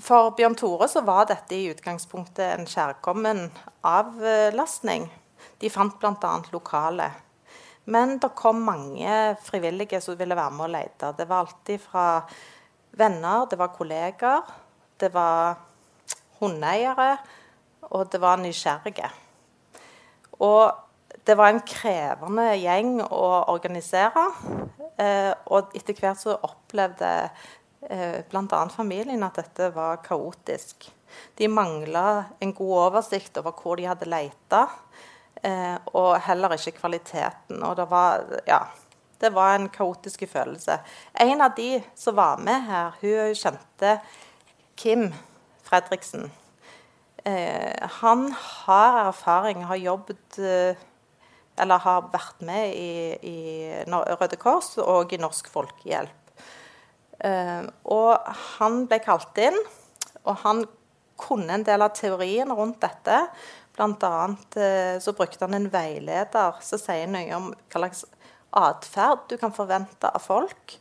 for 0.00 0.32
Bjørn 0.36 0.56
Tore 0.56 0.88
så 0.88 1.02
var 1.04 1.26
dette 1.28 1.56
i 1.56 1.68
utgangspunktet 1.72 2.54
en 2.54 2.68
kjærkommen 2.68 3.48
avlastning. 3.84 5.10
De 5.60 5.70
fant 5.72 5.96
bl.a. 6.00 6.32
lokale. 6.52 7.10
Men 7.90 8.16
det 8.22 8.32
kom 8.38 8.62
mange 8.64 9.36
frivillige 9.44 10.00
som 10.04 10.16
ville 10.18 10.36
være 10.36 10.54
med 10.56 10.66
og 10.68 10.72
lete. 10.72 11.12
Det 11.18 11.26
var 11.28 11.44
alltid 11.44 11.82
fra 11.84 12.06
venner, 12.96 13.46
det 13.50 13.58
var 13.60 13.74
kolleger, 13.74 14.40
det 15.00 15.12
var 15.14 15.60
hundeeiere, 16.40 17.16
og 17.90 18.10
det 18.12 18.20
var 18.22 18.40
nysgjerrige. 18.40 19.10
Og 20.40 20.72
det 21.26 21.36
var 21.36 21.52
en 21.52 21.62
krevende 21.66 22.46
gjeng 22.58 23.00
å 23.04 23.26
organisere. 23.52 24.24
Eh, 25.00 25.32
og 25.52 25.74
etter 25.76 25.96
hvert 25.98 26.20
så 26.20 26.36
opplevde 26.46 27.10
eh, 27.88 28.20
bl.a. 28.30 28.62
familien 28.72 29.26
at 29.26 29.40
dette 29.40 29.70
var 29.74 30.00
kaotisk. 30.04 30.88
De 31.38 31.48
mangla 31.50 32.24
en 32.40 32.54
god 32.56 32.76
oversikt 32.86 33.40
over 33.40 33.56
hvor 33.58 33.80
de 33.80 33.88
hadde 33.90 34.08
leita, 34.08 34.66
eh, 35.42 35.76
og 35.92 36.12
heller 36.26 36.54
ikke 36.56 36.78
kvaliteten. 36.78 37.62
Og 37.66 37.76
det 37.80 37.88
var, 37.90 38.24
ja, 38.48 38.62
det 39.20 39.32
var 39.34 39.56
en 39.56 39.68
kaotisk 39.72 40.24
følelse. 40.30 40.78
En 41.20 41.42
av 41.44 41.56
de 41.56 41.72
som 41.98 42.16
var 42.16 42.40
med 42.40 42.68
her, 42.70 42.94
hun 43.02 43.34
kjente 43.36 43.98
Kim 44.80 45.10
Fredriksen. 45.66 46.30
Eh, 47.24 47.88
han 48.00 48.30
har 48.32 49.08
erfaring, 49.08 49.64
har 49.68 49.76
jobbet 49.76 50.38
eh, 50.38 50.76
Eller 51.60 51.82
har 51.84 52.06
vært 52.08 52.40
med 52.46 52.72
i, 52.72 52.92
i 53.20 53.38
Røde 53.84 54.38
Kors 54.40 54.78
og 54.80 55.12
i 55.12 55.18
Norsk 55.20 55.50
Folkehjelp. 55.52 56.16
Uh, 57.20 57.66
og 57.84 58.30
han 58.56 58.86
ble 58.88 58.96
kalt 59.04 59.36
inn, 59.42 59.58
og 60.24 60.38
han 60.40 60.62
kunne 61.20 61.58
en 61.58 61.66
del 61.66 61.84
av 61.84 61.92
teorien 61.98 62.48
rundt 62.48 62.80
dette. 62.80 63.18
Blant 63.76 64.06
uh, 64.08 64.96
så 65.04 65.12
brukte 65.12 65.44
han 65.44 65.58
en 65.58 65.68
veileder 65.68 66.56
som 66.64 66.80
sier 66.80 67.12
noe 67.12 67.28
om 67.36 67.50
hva 67.52 67.82
slags 67.82 68.06
atferd 68.56 69.28
du 69.28 69.36
kan 69.36 69.52
forvente 69.52 70.08
av 70.08 70.24
folk 70.24 70.78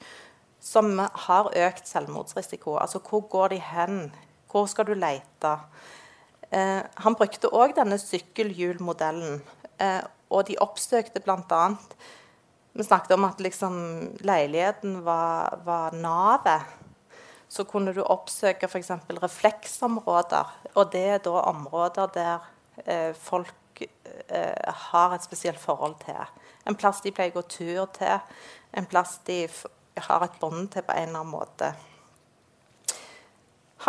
som 0.64 0.96
har 1.28 1.52
økt 1.68 1.92
selvmordsrisiko. 1.92 2.78
Altså 2.80 3.04
hvor 3.04 3.28
går 3.28 3.58
de 3.58 3.60
hen? 3.64 4.02
Hvor 4.48 4.72
skal 4.72 4.88
du 4.88 4.96
lete? 4.96 5.58
Uh, 6.50 6.82
han 7.04 7.18
brukte 7.18 7.52
òg 7.54 7.76
denne 7.78 8.00
sykkelhjulmodellen. 8.02 9.42
og 10.30 10.42
de 10.50 10.58
oppsøkte 10.60 11.22
bl.a. 11.24 11.60
Vi 12.80 12.84
snakket 12.84 13.12
om 13.12 13.26
at 13.26 13.40
liksom, 13.40 13.76
leiligheten 14.20 15.02
var, 15.06 15.60
var 15.66 15.92
navet. 15.92 16.62
Så 17.48 17.64
kunne 17.64 17.94
du 17.94 18.04
oppsøke 18.04 18.68
f.eks. 18.68 18.92
refleksområder. 19.24 20.54
Og 20.76 20.92
det 20.94 21.06
er 21.16 21.24
da 21.26 21.42
områder 21.50 22.12
der 22.14 22.46
eh, 22.86 23.16
folk 23.18 23.82
eh, 23.82 24.74
har 24.92 25.16
et 25.16 25.26
spesielt 25.26 25.60
forhold 25.60 25.98
til. 26.06 26.22
En 26.68 26.78
plass 26.78 27.02
de 27.02 27.12
pleier 27.12 27.34
å 27.34 27.42
gå 27.42 27.46
tur 27.50 27.86
til. 27.98 28.22
En 28.78 28.86
plass 28.86 29.18
de 29.26 29.42
har 29.98 30.24
et 30.24 30.40
bånd 30.40 30.70
til 30.72 30.86
på 30.86 30.94
en 30.94 31.10
eller 31.10 31.24
annen 31.24 31.34
måte. 31.34 31.74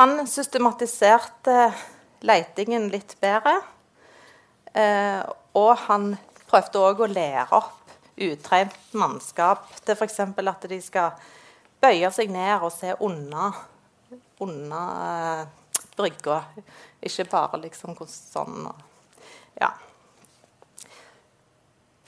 Han 0.01 0.27
systematiserte 0.27 1.73
leitingen 2.27 2.89
litt 2.93 3.17
bedre. 3.23 3.59
Eh, 4.75 5.23
og 5.59 5.73
han 5.87 6.15
prøvde 6.51 6.83
òg 6.83 7.05
å 7.05 7.11
lære 7.11 7.49
opp 7.57 7.95
utrent 8.21 8.77
mannskap 8.93 9.65
til 9.85 9.97
f.eks. 9.97 10.21
at 10.21 10.67
de 10.71 10.81
skal 10.85 11.17
bøye 11.81 12.11
seg 12.13 12.31
ned 12.33 12.61
og 12.61 12.73
se 12.75 12.93
unna, 13.01 13.51
unna 14.45 14.83
eh, 15.07 15.81
brygga. 15.97 16.43
Ikke 17.01 17.29
bare 17.31 17.65
liksom 17.65 17.97
sånn 18.07 18.71
Ja. 19.61 19.73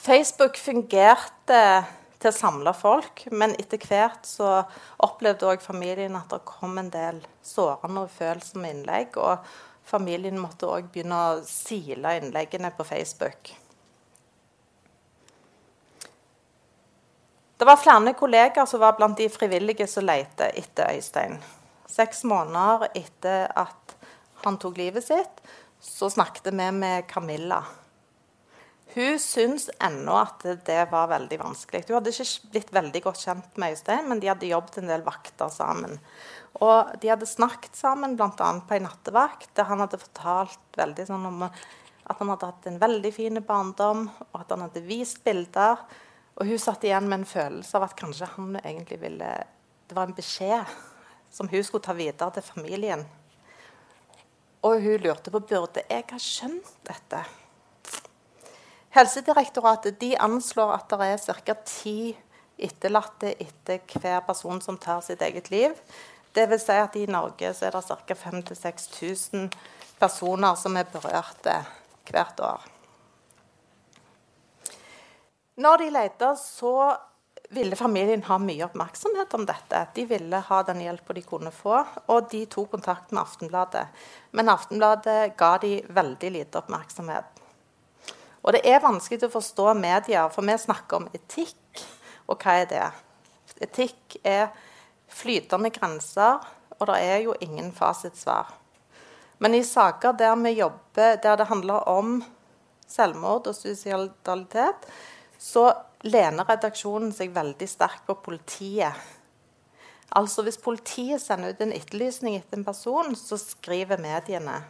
Facebook 0.02 0.56
fungerte 0.58 1.84
til 2.22 2.30
å 2.30 2.34
samle 2.34 2.72
folk, 2.74 3.24
men 3.34 3.54
etter 3.58 3.82
hvert 3.82 4.26
så 4.26 4.62
opplevde 5.02 5.48
òg 5.50 5.62
familien 5.62 6.16
at 6.18 6.30
det 6.30 6.40
kom 6.46 6.78
en 6.78 6.90
del 6.90 7.20
sårende 7.42 8.04
og 8.06 8.14
følsomme 8.14 8.70
innlegg. 8.70 9.18
Og 9.18 9.42
familien 9.84 10.38
måtte 10.40 10.68
òg 10.70 10.88
begynne 10.92 11.18
å 11.18 11.42
sile 11.46 12.16
innleggene 12.20 12.70
på 12.76 12.86
Facebook. 12.86 13.52
Det 17.56 17.66
var 17.66 17.78
flere 17.78 18.12
kollegaer 18.18 18.66
som 18.66 18.80
var 18.82 18.96
blant 18.98 19.18
de 19.18 19.28
frivillige 19.30 19.86
som 19.86 20.02
lette 20.02 20.48
etter 20.58 20.96
Øystein. 20.96 21.36
Seks 21.86 22.24
måneder 22.24 22.88
etter 22.98 23.52
at 23.54 23.94
han 24.42 24.56
tok 24.58 24.80
livet 24.80 25.06
sitt, 25.06 25.42
så 25.78 26.10
snakket 26.10 26.50
vi 26.50 26.70
med 26.74 27.06
Camilla. 27.06 27.60
Hun 28.92 29.16
syntes 29.20 29.70
ennå 29.80 30.18
at 30.20 30.42
det 30.66 30.80
var 30.90 31.08
veldig 31.08 31.38
vanskelig. 31.40 31.86
Hun 31.88 31.96
hadde 31.96 32.12
ikke 32.12 32.50
blitt 32.52 32.72
veldig 32.76 33.00
godt 33.06 33.22
kjent 33.24 33.60
med 33.60 33.72
Øystein, 33.72 34.08
men 34.10 34.20
de 34.20 34.28
hadde 34.28 34.50
jobbet 34.50 34.82
en 34.82 34.92
del 34.92 35.04
vakter 35.06 35.48
sammen. 35.52 35.96
Og 36.60 36.92
de 37.00 37.08
hadde 37.08 37.28
snakket 37.28 37.78
sammen 37.78 38.18
bl.a. 38.18 38.28
på 38.36 38.76
en 38.76 38.84
nattevakt, 38.84 39.48
der 39.56 39.70
han 39.70 39.80
hadde 39.80 40.00
fortalt 40.02 40.76
veldig 40.76 41.08
sånn 41.08 41.24
om 41.30 41.46
at 41.46 42.18
han 42.18 42.32
hadde 42.34 42.50
hatt 42.50 42.68
en 42.68 42.78
veldig 42.82 43.12
fin 43.16 43.40
barndom, 43.46 44.06
og 44.28 44.40
at 44.42 44.52
han 44.52 44.66
hadde 44.66 44.84
vist 44.84 45.22
bilder. 45.24 45.80
Og 46.36 46.48
hun 46.48 46.60
satt 46.60 46.84
igjen 46.84 47.08
med 47.08 47.22
en 47.22 47.28
følelse 47.28 47.78
av 47.78 47.88
at 47.88 47.96
kanskje 47.96 48.28
han 48.36 48.56
egentlig 48.60 49.00
ville 49.02 49.32
Det 49.88 49.96
var 49.96 50.08
en 50.08 50.16
beskjed 50.16 50.68
som 51.32 51.48
hun 51.48 51.64
skulle 51.64 51.84
ta 51.84 51.92
videre 51.96 52.32
til 52.32 52.44
familien. 52.44 53.02
Og 54.64 54.80
hun 54.80 55.00
lurte 55.04 55.32
på 55.32 55.40
burde 55.40 55.84
jeg 55.88 56.04
ha 56.08 56.20
skjønt 56.20 56.76
dette. 56.88 57.20
Helsedirektoratet 58.92 60.00
de 60.00 60.10
anslår 60.20 60.74
at 60.74 60.90
det 60.92 61.06
er 61.14 61.22
ca. 61.46 61.54
ti 61.64 62.12
etterlatte 62.60 63.30
etter 63.40 63.80
hver 63.88 64.20
person 64.26 64.60
som 64.60 64.76
tar 64.76 65.00
sitt 65.00 65.22
eget 65.24 65.48
liv. 65.50 65.72
Vil 66.36 66.60
si 66.60 66.76
at 66.76 66.96
i 67.00 67.06
Norge 67.08 67.54
så 67.56 67.70
er 67.70 67.76
det 67.76 67.86
ca. 67.88 68.18
5000-6000 68.26 69.48
personer 70.00 70.60
som 70.60 70.76
er 70.76 70.92
berørte 70.92 71.56
hvert 72.10 72.44
år. 72.44 72.68
Når 75.56 75.80
de 75.80 75.90
lette, 75.92 76.28
så 76.36 76.92
ville 77.52 77.76
familien 77.76 78.22
ha 78.28 78.38
mye 78.40 78.64
oppmerksomhet 78.64 79.34
om 79.36 79.44
dette. 79.48 79.86
De 79.94 80.04
ville 80.08 80.40
ha 80.48 80.62
den 80.68 80.80
hjelpa 80.84 81.16
de 81.16 81.24
kunne 81.24 81.52
få, 81.52 81.82
og 82.08 82.28
de 82.32 82.44
tok 82.44 82.70
kontakt 82.76 83.12
med 83.12 83.24
Aftenbladet. 83.24 83.84
Men 84.32 84.52
Aftenbladet 84.52 85.36
ga 85.40 85.56
de 85.64 85.78
veldig 85.88 86.30
lite 86.36 86.60
oppmerksomhet. 86.60 87.31
Og 88.42 88.56
det 88.56 88.64
er 88.66 88.82
vanskelig 88.82 89.28
å 89.28 89.32
forstå 89.32 89.72
medier, 89.78 90.30
for 90.34 90.46
vi 90.46 90.56
snakker 90.58 90.98
om 90.98 91.08
etikk. 91.14 91.84
Og 92.26 92.42
hva 92.42 92.58
er 92.62 92.68
det? 92.70 92.88
Etikk 93.62 94.18
er 94.26 94.50
flytende 95.12 95.70
grenser, 95.74 96.42
og 96.78 96.88
det 96.90 96.98
er 97.06 97.22
jo 97.26 97.36
ingen 97.44 97.70
fasitsvar. 97.74 98.50
Men 99.42 99.54
i 99.54 99.62
saker 99.66 100.14
der 100.18 100.36
vi 100.42 100.56
jobber, 100.58 101.16
der 101.22 101.38
det 101.38 101.48
handler 101.50 101.88
om 101.90 102.20
selvmord 102.86 103.48
og 103.50 103.56
suicidalitet, 103.56 104.86
så 105.38 105.70
lener 106.06 106.46
redaksjonen 106.46 107.10
seg 107.14 107.34
veldig 107.34 107.68
sterkt 107.70 108.06
på 108.06 108.18
politiet. 108.22 108.94
Altså 110.12 110.42
Hvis 110.44 110.60
politiet 110.60 111.22
sender 111.22 111.54
ut 111.54 111.62
en 111.64 111.72
etterlysning 111.72 112.36
etter 112.36 112.58
en 112.58 112.66
person, 112.66 113.14
så 113.16 113.38
skriver 113.40 114.02
mediene. 114.02 114.60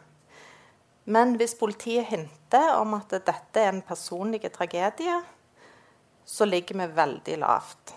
Men 1.05 1.35
hvis 1.37 1.57
politiet 1.59 2.07
hinter 2.13 2.77
om 2.79 2.95
at 2.95 3.11
dette 3.11 3.59
er 3.59 3.73
en 3.73 3.83
personlig 3.83 4.45
tragedie, 4.55 5.19
så 6.25 6.47
ligger 6.47 6.79
vi 6.79 6.95
veldig 6.97 7.39
lavt. 7.43 7.95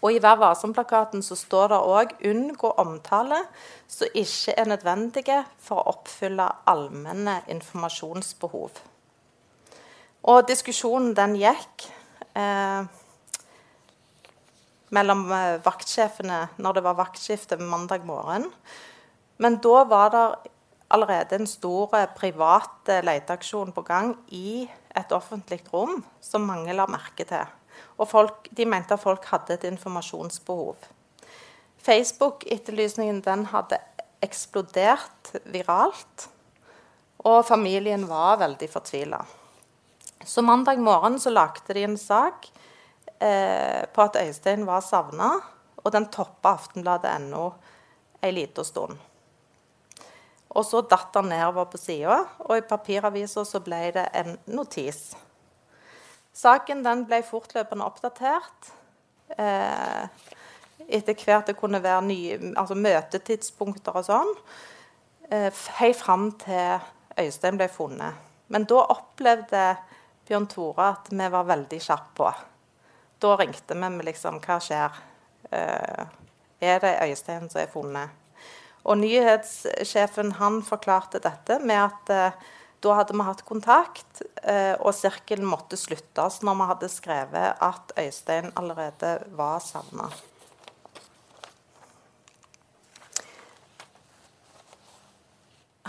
Og 0.00 0.12
I 0.12 0.20
Vær 0.22 0.38
varsom-plakaten 0.40 1.22
står 1.22 1.68
det 1.68 1.78
òg 1.78 2.14
'unngå 2.24 2.72
omtale 2.80 3.44
som 3.88 4.08
ikke 4.14 4.54
er 4.56 4.64
nødvendige 4.64 5.44
for 5.58 5.76
å 5.80 5.88
oppfylle 5.96 6.48
allmenne 6.66 7.42
informasjonsbehov'. 7.48 8.80
Og 10.24 10.48
diskusjonen 10.48 11.14
den 11.14 11.36
gikk 11.36 11.84
eh, 12.34 12.84
mellom 14.90 15.32
eh, 15.32 15.60
vaktsjefene 15.64 16.48
når 16.56 16.72
det 16.72 16.84
var 16.84 16.94
vaktskifte 16.94 17.56
mandag 17.60 18.04
morgen. 18.04 18.48
Men 19.38 19.56
da 19.56 19.84
var 19.84 20.10
det 20.10 20.26
allerede 20.88 21.38
en 21.38 21.46
stor 21.46 21.94
eh, 21.96 22.08
privat 22.16 22.88
eh, 22.88 23.02
leteaksjon 23.04 23.72
på 23.72 23.84
gang 23.86 24.14
i 24.34 24.64
et 24.94 25.12
offentlig 25.12 25.62
rom 25.72 26.02
som 26.20 26.46
mange 26.46 26.74
la 26.74 26.86
merke 26.90 27.26
til. 27.28 27.46
Og 27.98 28.08
folk, 28.10 28.48
de 28.50 28.66
mente 28.66 28.94
at 28.94 29.02
folk 29.02 29.24
hadde 29.30 29.56
et 29.56 29.66
informasjonsbehov. 29.70 30.76
Facebook-etterlysningen 31.84 33.20
den 33.24 33.46
hadde 33.50 33.80
eksplodert 34.24 35.34
viralt, 35.52 36.28
og 37.24 37.44
familien 37.46 38.06
var 38.08 38.38
veldig 38.40 38.68
fortvila. 38.72 39.20
Så 40.24 40.42
mandag 40.42 40.80
morgen 40.80 41.18
så 41.20 41.30
lagde 41.30 41.74
de 41.76 41.84
en 41.84 41.98
sak 42.00 42.48
eh, 43.20 43.84
på 43.92 44.06
at 44.06 44.16
Øystein 44.22 44.64
var 44.66 44.80
savna, 44.80 45.34
og 45.84 45.92
den 45.92 46.08
toppa 46.08 46.54
Aftenbladet.no 46.56 47.50
ei 48.24 48.32
lita 48.32 48.64
stund. 48.64 48.96
Og 50.54 50.62
så 50.66 50.84
datt 50.86 51.16
han 51.18 51.28
nedover 51.32 51.66
på 51.72 51.80
sida, 51.82 52.20
og 52.46 52.56
i 52.56 52.66
papiravisa 52.66 53.42
så 53.46 53.60
ble 53.64 53.88
det 53.96 54.06
en 54.14 54.36
notis. 54.54 55.08
Saken 56.34 56.82
den 56.86 57.04
ble 57.08 57.20
fortløpende 57.26 57.86
oppdatert. 57.86 58.70
Eh, 59.38 60.06
etter 60.88 61.18
hvert 61.18 61.50
det 61.50 61.56
kunne 61.58 61.82
være 61.82 62.06
nye, 62.06 62.38
altså 62.58 62.76
møtetidspunkter 62.78 63.98
og 63.98 64.06
sånn. 64.06 64.32
Eh, 65.30 65.50
helt 65.80 65.98
fram 65.98 66.30
til 66.42 66.82
Øystein 67.18 67.58
ble 67.58 67.68
funnet. 67.70 68.18
Men 68.52 68.66
da 68.70 68.82
opplevde 68.94 69.62
Bjørn 70.28 70.48
Tore 70.50 70.90
at 70.94 71.10
vi 71.10 71.30
var 71.32 71.48
veldig 71.48 71.80
kjappe 71.82 72.18
på. 72.18 72.32
Da 73.22 73.36
ringte 73.40 73.74
vi 73.74 73.88
med 73.88 74.04
liksom 74.06 74.40
Hva 74.44 74.58
skjer? 74.62 75.00
Eh, 75.50 76.04
er 76.60 76.82
det 76.82 76.98
Øystein 77.06 77.50
som 77.50 77.62
er 77.62 77.72
funnet? 77.72 78.23
Og 78.84 79.00
nyhetssjefen 79.00 80.34
han 80.40 80.60
forklarte 80.64 81.22
dette 81.24 81.56
med 81.64 81.80
at 81.86 82.12
eh, 82.12 82.44
da 82.84 82.98
hadde 82.98 83.16
vi 83.16 83.24
hatt 83.24 83.44
kontakt, 83.48 84.20
eh, 84.42 84.74
og 84.76 84.92
sirkelen 84.92 85.48
måtte 85.48 85.78
sluttes 85.80 86.42
når 86.44 86.58
vi 86.58 86.68
hadde 86.68 86.90
skrevet 86.92 87.64
at 87.64 87.94
Øystein 87.96 88.52
allerede 88.60 89.16
var 89.38 89.62
savna. 89.64 90.10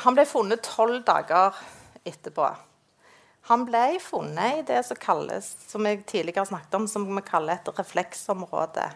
Han 0.06 0.16
ble 0.16 0.24
funnet 0.30 0.64
tolv 0.64 1.02
dager 1.08 1.58
etterpå. 2.06 2.48
Han 3.50 3.64
ble 3.68 4.00
funnet 4.02 4.62
i 4.62 4.66
det 4.66 4.80
som 4.88 4.98
kalles, 4.98 5.52
som 5.68 5.86
jeg 5.86 6.04
tidligere 6.10 6.48
snakket 6.50 6.80
om, 6.80 6.88
som 6.90 7.06
vi 7.10 7.22
kaller 7.26 7.60
et 7.60 7.70
refleksområde. 7.78 8.88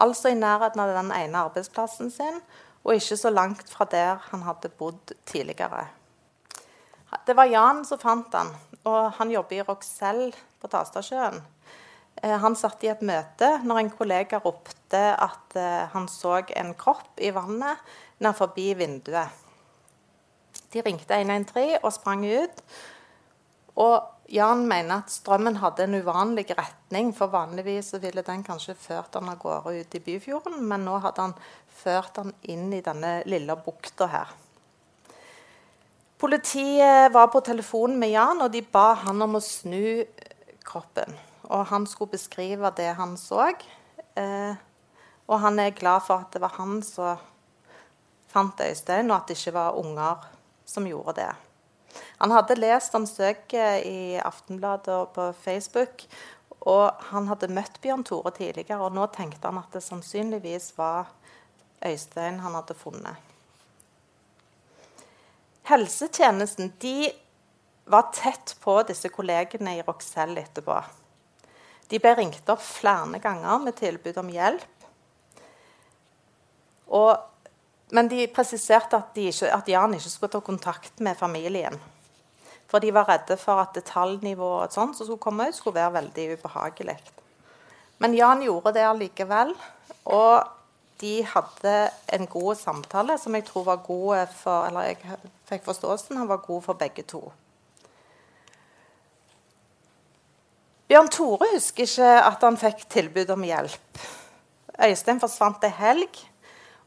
Altså 0.00 0.32
i 0.32 0.38
nærheten 0.38 0.82
av 0.82 0.96
den 0.96 1.12
ene 1.14 1.44
arbeidsplassen 1.46 2.10
sin 2.10 2.40
og 2.82 2.94
ikke 2.96 3.18
så 3.18 3.30
langt 3.30 3.70
fra 3.70 3.86
der 3.90 4.22
han 4.30 4.44
hadde 4.46 4.72
bodd 4.78 5.14
tidligere. 5.26 5.86
Det 7.26 7.36
var 7.36 7.50
Jan 7.50 7.84
som 7.84 8.00
fant 8.00 8.34
han, 8.34 8.50
og 8.88 9.12
han 9.18 9.30
jobber 9.30 9.58
i 9.58 9.66
Roxelle 9.66 10.32
på 10.60 10.70
Tastasjøen. 10.72 11.42
Eh, 12.22 12.38
han 12.40 12.56
satt 12.58 12.82
i 12.84 12.90
et 12.92 13.04
møte 13.04 13.48
når 13.64 13.82
en 13.82 13.92
kollega 13.92 14.40
ropte 14.42 15.02
at 15.12 15.56
eh, 15.58 15.84
han 15.92 16.08
så 16.10 16.40
en 16.56 16.72
kropp 16.78 17.20
i 17.20 17.32
vannet 17.34 17.80
nær 18.22 18.36
forbi 18.36 18.72
vinduet. 18.78 19.40
De 20.72 20.82
ringte 20.84 21.16
113 21.18 21.78
og 21.82 21.92
sprang 21.92 22.24
ut. 22.24 22.62
Og 23.76 24.21
Jan 24.32 24.62
mener 24.64 25.02
at 25.02 25.12
strømmen 25.12 25.58
hadde 25.60 25.84
en 25.84 25.98
uvanlig 26.00 26.46
retning, 26.56 27.10
for 27.12 27.28
vanligvis 27.32 27.92
ville 28.00 28.24
den 28.24 28.40
kanskje 28.46 28.72
ført 28.80 29.18
han 29.18 29.28
av 29.28 29.36
gårde 29.42 29.74
ut 29.82 29.96
i 29.98 30.00
Byfjorden, 30.00 30.62
men 30.68 30.86
nå 30.88 30.96
hadde 31.04 31.26
han 31.26 31.34
ført 31.82 32.16
han 32.16 32.32
inn 32.48 32.70
i 32.72 32.80
denne 32.84 33.18
lille 33.28 33.58
bukta 33.60 34.08
her. 34.08 34.32
Politiet 36.22 37.12
var 37.12 37.28
på 37.28 37.42
telefonen 37.44 37.98
med 38.00 38.14
Jan, 38.14 38.40
og 38.40 38.54
de 38.54 38.64
ba 38.64 38.94
han 39.02 39.20
om 39.20 39.36
å 39.36 39.44
snu 39.44 40.00
kroppen. 40.64 41.12
Og 41.50 41.66
han 41.68 41.84
skulle 41.90 42.14
beskrive 42.14 42.72
det 42.78 42.92
han 42.96 43.18
så. 43.20 43.50
Eh, 44.16 44.52
og 45.28 45.40
han 45.44 45.60
er 45.60 45.76
glad 45.76 46.06
for 46.06 46.22
at 46.22 46.32
det 46.32 46.40
var 46.40 46.56
han 46.56 46.78
som 46.86 47.20
fant 48.32 48.64
Øystein, 48.64 49.10
og 49.10 49.18
at 49.18 49.28
det 49.28 49.36
ikke 49.36 49.58
var 49.58 49.76
unger 49.76 50.28
som 50.64 50.86
gjorde 50.88 51.20
det. 51.20 51.32
Han 52.22 52.32
hadde 52.34 52.58
lest 52.60 52.94
om 52.94 53.06
søket 53.08 53.86
i 53.88 54.20
Aftenbladet 54.22 54.94
og 54.94 55.10
på 55.16 55.26
Facebook. 55.44 56.06
Og 56.62 57.02
han 57.10 57.26
hadde 57.26 57.50
møtt 57.50 57.80
Bjørn 57.82 58.04
Tore 58.06 58.30
tidligere, 58.36 58.78
og 58.78 58.94
nå 58.94 59.08
tenkte 59.14 59.50
han 59.50 59.58
at 59.58 59.74
det 59.74 59.82
sannsynligvis 59.82 60.72
var 60.76 61.10
Øystein 61.82 62.38
han 62.44 62.54
hadde 62.54 62.76
funnet. 62.78 63.18
Helsetjenesten 65.66 66.72
de 66.82 67.10
var 67.90 68.12
tett 68.14 68.54
på 68.62 68.76
disse 68.86 69.10
kollegene 69.10 69.76
i 69.78 69.82
Roxelle 69.86 70.42
etterpå. 70.42 70.78
De 71.90 71.98
ble 72.00 72.14
ringt 72.16 72.48
opp 72.50 72.62
flere 72.62 73.18
ganger 73.22 73.58
med 73.66 73.76
tilbud 73.78 74.18
om 74.22 74.30
hjelp. 74.32 74.86
Og, 76.92 77.12
men 77.92 78.08
de 78.08 78.24
presiserte 78.32 78.96
at, 78.96 79.10
de 79.14 79.28
ikke, 79.28 79.50
at, 79.52 79.68
Jan 79.68 79.94
ikke 79.94 80.10
skulle 80.10 80.32
ta 80.32 80.40
kontakt 80.40 81.00
med 81.04 81.18
familien. 81.18 81.76
For 82.70 82.80
de 82.80 82.92
var 82.94 83.10
redde 83.10 83.36
for 83.36 83.60
at 83.60 83.74
detaljnivået 83.76 84.72
som 84.72 84.94
skulle 84.96 85.20
komme 85.20 85.50
ut, 85.50 85.56
skulle 85.58 85.76
være 85.76 85.98
veldig 85.98 86.24
ubehagelig. 86.38 86.96
Men 88.00 88.16
Jan 88.16 88.40
gjorde 88.42 88.72
det 88.78 88.86
allikevel. 88.88 89.52
Og 90.08 90.48
de 91.02 91.12
hadde 91.26 91.76
en 92.16 92.26
god 92.30 92.56
samtale 92.58 93.18
som 93.18 93.34
jeg 93.34 93.44
tror 93.46 93.64
var 93.66 93.84
god 93.86 94.32
for 94.38 94.66
Eller 94.66 94.92
jeg 94.92 95.20
fikk 95.50 95.64
forståelsen 95.66 96.16
han 96.16 96.30
var 96.30 96.42
god 96.46 96.62
for 96.62 96.78
begge 96.78 97.04
to. 97.06 97.22
Bjørn 100.88 101.08
Tore 101.08 101.48
husker 101.54 101.86
ikke 101.86 102.10
at 102.20 102.42
han 102.44 102.58
fikk 102.60 102.84
tilbud 102.92 103.30
om 103.32 103.46
hjelp. 103.48 104.02
Øystein 104.82 105.20
forsvant 105.20 105.64
ei 105.64 105.72
helg, 105.72 106.18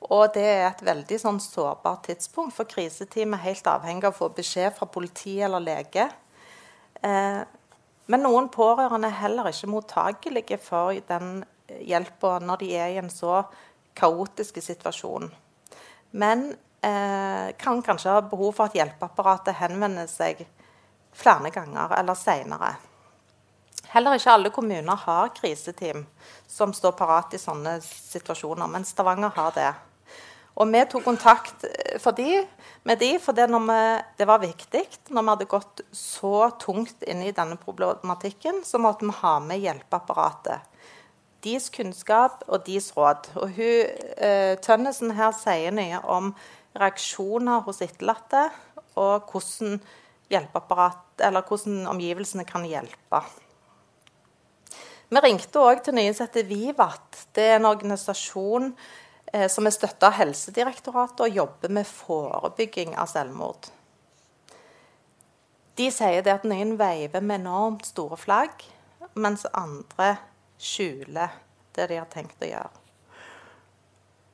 og 0.02 0.34
det 0.36 0.46
er 0.46 0.68
et 0.68 0.84
veldig 0.86 1.18
sånn 1.22 1.40
sårbart 1.42 2.06
tidspunkt. 2.10 2.54
For 2.58 2.70
kriseteam 2.70 3.34
er 3.34 3.46
helt 3.46 3.68
avhengig 3.70 4.06
av 4.06 4.14
å 4.14 4.20
få 4.20 4.30
beskjed 4.36 4.76
fra 4.76 4.88
politi 4.92 5.40
eller 5.42 5.64
lege. 5.64 6.10
Eh, 7.02 7.42
men 8.06 8.22
noen 8.22 8.52
pårørende 8.54 9.10
er 9.10 9.22
heller 9.24 9.50
ikke 9.50 9.72
mottagelige 9.72 10.60
for 10.62 10.94
den 11.10 11.40
hjelpa 11.82 12.38
når 12.44 12.62
de 12.62 12.74
er 12.78 12.94
i 12.94 13.00
en 13.02 13.10
så 13.10 13.42
kaotisk 13.98 14.60
situasjon. 14.62 15.32
Men 16.20 16.52
eh, 16.86 17.56
kan 17.58 17.82
kanskje 17.82 18.14
ha 18.14 18.22
behov 18.22 18.54
for 18.58 18.70
at 18.70 18.78
hjelpeapparatet 18.78 19.58
henvender 19.58 20.10
seg 20.12 20.46
flere 21.16 21.50
ganger 21.56 21.96
eller 21.98 22.20
seinere. 22.20 22.76
Heller 23.94 24.18
ikke 24.18 24.34
alle 24.34 24.52
kommuner 24.54 25.02
har 25.06 25.34
kriseteam 25.36 26.06
som 26.48 26.74
står 26.74 26.96
parat 26.98 27.36
i 27.36 27.42
sånne 27.42 27.78
situasjoner, 27.84 28.68
men 28.72 28.88
Stavanger 28.88 29.34
har 29.36 29.54
det. 29.56 29.72
Og 30.56 30.70
vi 30.72 30.84
tok 30.88 31.04
kontakt 31.04 31.66
eh, 31.68 31.98
for 32.00 32.16
de, 32.16 32.40
med 32.88 33.02
de 33.02 33.16
fordi 33.20 33.48
vi, 33.52 33.80
det 34.18 34.28
var 34.28 34.44
viktig. 34.44 34.86
Når 35.10 35.22
vi 35.22 35.34
hadde 35.34 35.50
gått 35.52 35.84
så 35.92 36.50
tungt 36.62 37.04
inn 37.04 37.24
i 37.26 37.34
denne 37.36 37.58
problematikken, 37.60 38.64
så 38.64 38.80
måtte 38.80 39.08
vi 39.08 39.18
ha 39.20 39.36
med 39.44 39.64
hjelpeapparatet 39.64 40.72
deres 41.46 41.70
kunnskap 41.70 42.44
og 42.48 42.64
deres 42.66 42.92
råd. 42.96 43.30
Og 43.38 43.52
hun, 43.58 43.90
eh, 44.18 44.56
Tønnesen 44.66 45.14
her 45.18 45.32
sier 45.38 45.76
mye 45.76 46.00
om 46.02 46.34
reaksjoner 46.76 47.62
hos 47.68 47.82
etterlatte 47.86 48.50
og 48.96 49.30
hvordan, 49.32 49.80
hvordan 50.32 51.88
omgivelsene 51.92 52.46
kan 52.48 52.66
hjelpe. 52.66 53.22
Vi 55.06 55.22
ringte 55.22 55.62
òg 55.62 55.84
til 55.86 55.94
nyinnsatte 55.98 56.42
Vivat. 56.50 57.26
Det 57.36 57.44
er 57.52 57.60
en 57.60 57.68
organisasjon 57.70 58.72
eh, 59.34 59.46
som 59.52 59.68
er 59.68 59.76
støtta 59.76 60.10
av 60.10 60.18
Helsedirektoratet 60.18 61.28
og 61.28 61.42
jobber 61.42 61.74
med 61.78 61.86
forebygging 61.86 62.96
av 62.98 63.12
selvmord. 63.12 63.70
De 65.76 65.90
sier 65.92 66.24
det 66.26 66.34
at 66.34 66.48
noen 66.48 66.74
veiver 66.80 67.22
med 67.22 67.44
enormt 67.44 67.86
store 67.86 68.18
flagg, 68.18 68.64
mens 69.14 69.46
andre 69.54 70.16
skjuler 70.58 71.36
det 71.76 71.90
de 71.92 72.00
har 72.00 72.10
tenkt 72.10 72.42
å 72.42 72.50
gjøre. 72.50 72.82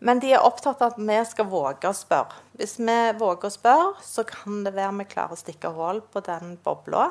Men 0.01 0.21
de 0.21 0.31
er 0.33 0.45
opptatt 0.45 0.79
av 0.81 0.95
at 0.95 1.01
vi 1.01 1.17
skal 1.29 1.49
våge 1.49 1.89
å 1.89 1.97
spørre. 1.97 2.39
Hvis 2.57 2.77
vi 2.79 2.95
våger 3.19 3.49
å 3.49 3.53
spørre, 3.53 3.91
så 4.05 4.23
kan 4.25 4.63
det 4.65 4.73
være 4.77 4.95
vi 5.01 5.09
klarer 5.11 5.35
å 5.35 5.41
stikke 5.41 5.73
hull 5.75 5.99
på 6.13 6.23
den 6.25 6.55
bobla, 6.63 7.09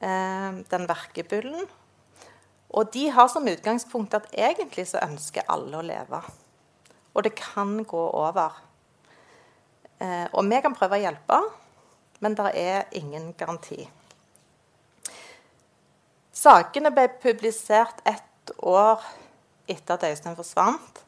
eh, 0.00 0.62
den 0.70 0.88
verkebullen. 0.88 1.66
Og 2.70 2.90
de 2.92 3.08
har 3.10 3.28
som 3.32 3.48
utgangspunkt 3.48 4.14
at 4.16 4.28
egentlig 4.36 4.88
så 4.90 5.00
ønsker 5.04 5.46
alle 5.48 5.78
å 5.78 5.84
leve. 5.84 6.20
Og 7.14 7.24
det 7.24 7.34
kan 7.38 7.78
gå 7.88 8.02
over. 8.10 8.58
Eh, 9.98 10.26
og 10.32 10.44
vi 10.46 10.60
kan 10.62 10.76
prøve 10.76 10.98
å 10.98 11.02
hjelpe, 11.02 11.38
men 12.20 12.36
det 12.38 12.50
er 12.60 12.84
ingen 12.98 13.32
garanti. 13.38 13.80
Sakene 16.38 16.92
ble 16.94 17.08
publisert 17.22 18.04
ett 18.06 18.52
år 18.62 19.02
etter 19.68 19.96
at 19.96 20.06
Øystein 20.06 20.38
forsvant. 20.38 21.02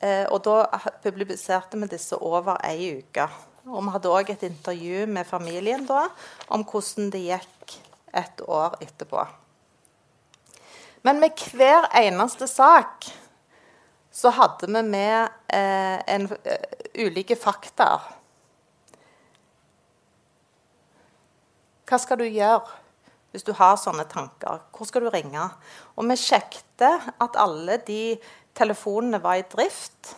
Eh, 0.00 0.26
og 0.32 0.42
da 0.46 0.64
publiserte 1.04 1.78
vi 1.78 1.92
disse 1.92 2.18
over 2.18 2.58
ei 2.66 2.96
uke. 2.98 3.28
Og 3.70 3.80
vi 3.84 3.94
hadde 3.94 4.10
òg 4.12 4.34
et 4.34 4.42
intervju 4.48 5.06
med 5.08 5.28
familien 5.28 5.86
da 5.88 6.08
om 6.52 6.66
hvordan 6.66 7.12
det 7.14 7.22
gikk 7.28 7.78
et 8.12 8.44
år 8.44 8.76
etterpå. 8.84 9.22
Men 11.04 11.20
med 11.20 11.40
hver 11.52 11.90
eneste 12.00 12.48
sak 12.48 13.04
så 14.14 14.30
hadde 14.32 14.70
vi 14.70 14.82
med 14.86 15.28
eh, 15.52 15.98
en, 16.14 16.28
uh, 16.30 16.76
ulike 17.04 17.36
fakta. 17.36 17.98
Hva 21.84 21.98
skal 22.00 22.22
du 22.22 22.24
gjøre 22.24 22.62
hvis 23.34 23.44
du 23.44 23.52
har 23.58 23.76
sånne 23.76 24.06
tanker? 24.08 24.62
Hvor 24.72 24.88
skal 24.88 25.04
du 25.04 25.10
ringe? 25.12 25.48
Og 25.98 26.06
vi 26.08 26.16
sjekket 26.16 26.86
at 26.86 27.36
alle 27.36 27.80
de 27.84 28.14
telefonene 28.56 29.20
var 29.20 29.42
i 29.42 29.48
drift. 29.50 30.14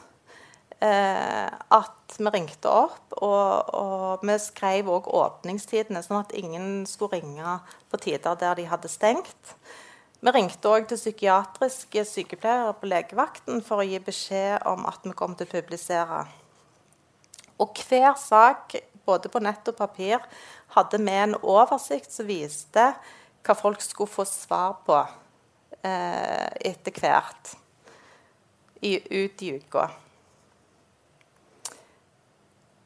Eh, 0.76 1.48
at 1.48 2.16
vi 2.18 2.30
ringte 2.34 2.68
opp, 2.68 3.14
og, 3.24 3.74
og 3.74 4.26
vi 4.28 4.36
skrev 4.38 4.90
òg 4.92 5.08
åpningstidene, 5.08 6.02
sånn 6.04 6.20
at 6.20 6.34
ingen 6.36 6.84
skulle 6.84 7.16
ringe 7.16 7.56
på 7.88 8.00
tider 8.04 8.36
der 8.38 8.60
de 8.60 8.66
hadde 8.68 8.92
stengt. 8.92 9.56
Vi 10.16 10.32
ringte 10.32 10.70
òg 10.72 10.86
til 10.88 10.96
psykiatriske 10.96 12.02
sykepleiere 12.08 12.72
på 12.80 12.88
legevakten 12.88 13.60
for 13.64 13.82
å 13.82 13.86
gi 13.86 13.98
beskjed 14.00 14.64
om 14.68 14.86
at 14.88 15.04
vi 15.04 15.12
kom 15.16 15.36
til 15.36 15.48
å 15.48 15.52
publisere. 15.52 16.22
Og 17.60 17.76
hver 17.84 18.14
sak, 18.20 18.78
både 19.04 19.28
på 19.32 19.42
nett 19.44 19.68
og 19.68 19.76
papir, 19.76 20.24
hadde 20.72 21.00
med 21.00 21.22
en 21.26 21.36
oversikt 21.42 22.12
som 22.12 22.28
viste 22.28 22.88
hva 23.46 23.54
folk 23.56 23.84
skulle 23.84 24.10
få 24.10 24.24
svar 24.28 24.80
på 24.88 24.96
eh, 25.84 26.48
etter 26.72 26.96
hvert 26.96 27.52
i, 28.80 28.96
ut 28.96 29.44
i 29.44 29.52
uka. 29.60 29.86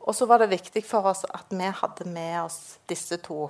Og 0.00 0.16
så 0.16 0.26
var 0.26 0.42
det 0.42 0.50
viktig 0.50 0.82
for 0.82 1.06
oss 1.12 1.22
at 1.30 1.50
vi 1.54 1.70
hadde 1.78 2.10
med 2.10 2.42
oss 2.42 2.80
disse 2.90 3.20
to. 3.22 3.46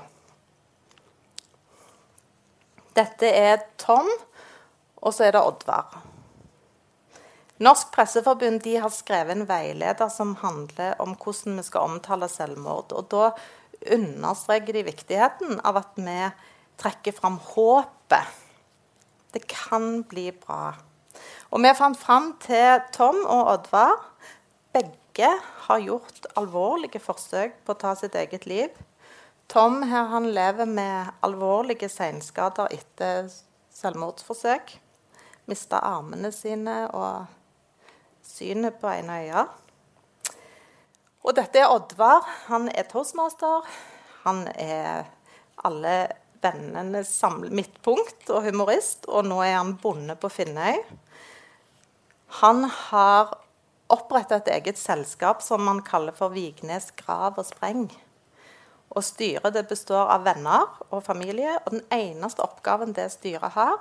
Dette 2.97 3.29
er 3.31 3.61
Tom, 3.79 4.09
og 5.01 5.15
så 5.15 5.29
er 5.29 5.37
det 5.37 5.43
Oddvar. 5.47 6.01
Norsk 7.61 7.91
Presseforbund 7.93 8.65
har 8.65 8.93
skrevet 8.93 9.37
en 9.37 9.49
veileder 9.49 10.09
som 10.09 10.33
handler 10.41 10.95
om 11.03 11.13
hvordan 11.13 11.59
vi 11.61 11.65
skal 11.67 11.91
omtale 11.91 12.29
selvmord. 12.33 12.93
og 12.97 13.11
Da 13.13 13.31
understreker 13.95 14.73
de 14.73 14.87
viktigheten 14.89 15.61
av 15.65 15.77
at 15.83 15.93
vi 15.97 16.31
trekker 16.81 17.13
fram 17.13 17.37
håpet. 17.53 18.39
Det 19.33 19.45
kan 19.47 20.03
bli 20.09 20.31
bra. 20.33 20.73
Og 21.53 21.61
vi 21.61 21.75
fant 21.77 21.99
fram 22.01 22.33
til 22.41 22.81
Tom 22.97 23.21
og 23.27 23.53
Oddvar. 23.55 23.99
Begge 24.73 25.31
har 25.67 25.85
gjort 25.85 26.31
alvorlige 26.41 27.03
forsøk 27.03 27.61
på 27.65 27.75
å 27.75 27.81
ta 27.85 27.95
sitt 27.99 28.17
eget 28.17 28.47
liv. 28.49 28.71
Tom 29.51 29.83
her, 29.83 30.05
han 30.05 30.29
lever 30.31 30.69
med 30.71 31.09
alvorlige 31.27 31.89
senskader 31.91 32.71
etter 32.71 33.27
selvmordsforsøk. 33.75 34.77
Mista 35.51 35.81
armene 35.83 36.29
sine 36.31 36.85
og 36.95 37.25
synet 38.23 38.77
på 38.79 38.93
ene 38.93 39.17
øye. 39.25 39.41
Og 41.27 41.35
dette 41.35 41.59
er 41.59 41.73
Oddvar. 41.75 42.29
Han 42.47 42.69
er 42.71 42.87
toastmaster. 42.93 43.67
Han 44.23 44.45
er 44.55 45.09
alle 45.67 45.95
vennenes 46.45 47.11
midtpunkt 47.51 48.31
og 48.31 48.47
humorist. 48.47 49.09
Og 49.11 49.27
nå 49.27 49.41
er 49.43 49.57
han 49.57 49.73
bonde 49.83 50.15
på 50.15 50.31
Finnøy. 50.31 50.79
Han 52.39 52.69
har 52.71 53.35
oppretta 53.91 54.39
et 54.39 54.53
eget 54.61 54.79
selskap 54.79 55.43
som 55.43 55.67
man 55.67 55.83
kaller 55.83 56.15
for 56.15 56.31
Vignes 56.39 56.93
grav 57.03 57.35
og 57.43 57.51
spreng. 57.51 57.89
Og 58.91 59.05
Styret 59.07 59.55
det 59.55 59.69
består 59.71 60.11
av 60.11 60.25
venner 60.27 60.67
og 60.91 61.05
familie. 61.07 61.59
og 61.65 61.77
Den 61.77 61.85
eneste 61.95 62.43
oppgaven 62.43 62.95
det 62.97 63.11
styret 63.13 63.55
har, 63.55 63.79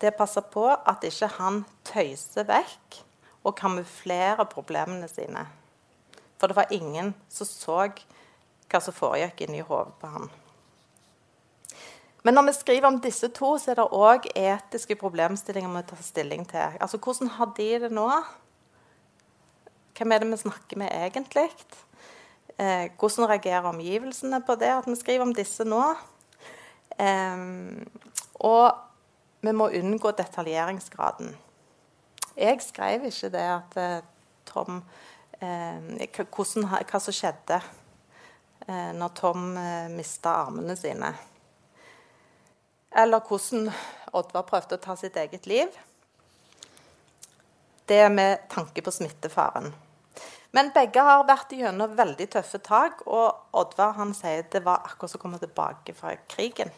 det 0.00 0.10
er 0.10 0.16
å 0.16 0.18
passe 0.18 0.42
på 0.52 0.66
at 0.68 1.04
ikke 1.06 1.30
han 1.38 1.62
tøyser 1.88 2.48
vekk 2.48 3.00
og 3.46 3.56
kamuflerer 3.58 4.44
problemene 4.50 5.08
sine. 5.08 5.46
For 6.38 6.50
det 6.50 6.58
var 6.58 6.74
ingen 6.74 7.14
som 7.30 7.48
så 7.48 7.86
hva 8.72 8.80
som 8.80 8.96
foregikk 8.96 9.44
inni 9.44 9.62
hodet 9.64 9.94
på 10.00 10.10
han. 10.10 10.30
Men 12.22 12.34
når 12.38 12.48
vi 12.48 12.54
skriver 12.54 12.86
om 12.88 13.00
disse 13.02 13.28
to, 13.34 13.56
så 13.58 13.72
er 13.72 13.80
det 13.80 13.88
òg 13.98 14.28
etiske 14.38 14.96
problemstillinger 14.98 15.72
vi 15.74 15.82
tar 15.88 16.02
stilling 16.06 16.44
til. 16.50 16.76
Altså, 16.80 16.98
Hvordan 17.02 17.32
har 17.34 17.50
de 17.56 17.70
det 17.82 17.90
nå? 17.90 18.08
Hvem 19.98 20.12
er 20.12 20.22
det 20.22 20.30
vi 20.30 20.38
snakker 20.44 20.78
med 20.78 20.90
egentlig? 20.94 21.48
Eh, 22.58 22.90
hvordan 22.98 23.28
reagerer 23.30 23.68
omgivelsene 23.70 24.42
på 24.46 24.56
det 24.60 24.70
at 24.74 24.86
vi 24.86 24.96
skriver 24.98 25.24
om 25.24 25.34
disse 25.34 25.64
nå? 25.64 25.82
Eh, 26.98 27.44
og 28.44 28.66
vi 29.42 29.52
må 29.56 29.70
unngå 29.72 30.12
detaljeringsgraden. 30.18 31.32
Jeg 32.36 32.60
skrev 32.64 33.04
ikke 33.08 33.30
det 33.32 33.46
at 33.56 33.76
eh, 33.80 34.04
Tom 34.48 34.82
eh, 35.40 36.08
hvordan, 36.22 36.68
Hva 36.68 37.00
som 37.00 37.14
skjedde 37.14 37.58
eh, 38.68 38.90
når 38.96 39.14
Tom 39.18 39.56
eh, 39.56 39.88
mista 39.92 40.36
armene 40.44 40.76
sine. 40.76 41.12
Eller 42.92 43.24
hvordan 43.24 43.70
Oddvar 44.12 44.44
prøvde 44.44 44.76
å 44.76 44.82
ta 44.82 44.96
sitt 45.00 45.16
eget 45.16 45.46
liv. 45.48 45.72
Det 47.88 48.04
med 48.12 48.44
tanke 48.52 48.84
på 48.84 48.92
smittefaren. 48.92 49.72
Men 50.52 50.68
begge 50.74 51.00
har 51.00 51.24
vært 51.24 51.54
gjennom 51.56 51.94
veldig 51.96 52.26
tøffe 52.34 52.60
tak, 52.60 53.00
og 53.08 53.56
Oddvar 53.56 53.94
han 53.96 54.12
sier 54.16 54.44
det 54.52 54.60
var 54.66 54.84
akkurat 54.84 55.14
som 55.14 55.20
å 55.20 55.22
komme 55.22 55.40
tilbake 55.40 55.94
fra 55.96 56.12
krigen. 56.28 56.72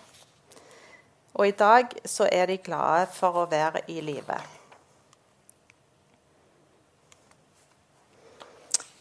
Og 1.35 1.49
i 1.51 1.57
dag 1.59 1.91
så 2.07 2.29
er 2.31 2.47
de 2.47 2.61
glade 2.63 3.09
for 3.11 3.43
å 3.43 3.49
være 3.51 3.83
i 3.91 3.99
live. 4.07 4.39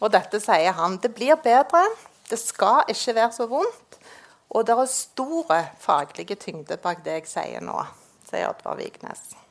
Og 0.02 0.10
dette 0.12 0.42
sier 0.44 0.74
han. 0.76 0.98
Det 1.00 1.14
blir 1.16 1.38
bedre. 1.40 1.86
Det 2.28 2.40
skal 2.42 2.90
ikke 2.92 3.16
være 3.16 3.32
så 3.38 3.48
vondt. 3.48 4.00
Og 4.54 4.66
det 4.68 4.76
er 4.76 4.90
store 4.90 5.62
faglige 5.82 6.36
tyngde 6.42 6.78
bak 6.82 7.06
det 7.06 7.22
jeg 7.22 7.30
sier 7.30 7.64
nå, 7.64 7.78
sier 8.28 8.50
Oddvar 8.50 8.78
Vignes. 8.82 9.42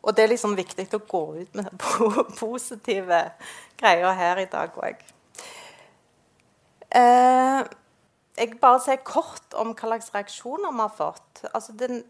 Og 0.00 0.16
det 0.16 0.24
er 0.24 0.32
liksom 0.32 0.56
viktig 0.56 0.86
å 0.96 1.02
gå 1.04 1.24
ut 1.42 1.58
med 1.58 1.72
positive 2.40 3.20
greier 3.80 4.16
her 4.16 4.40
i 4.40 4.48
dag 4.50 4.76
òg. 4.80 5.02
Eh, 6.90 7.60
jeg 8.40 8.56
bare 8.62 8.80
sier 8.82 9.02
kort 9.04 9.54
om 9.60 9.74
hva 9.74 9.90
slags 9.90 10.14
reaksjoner 10.14 10.72
vi 10.72 10.82
har 10.82 10.94
fått. 10.96 11.44
Altså, 11.52 11.76
den 11.76 12.02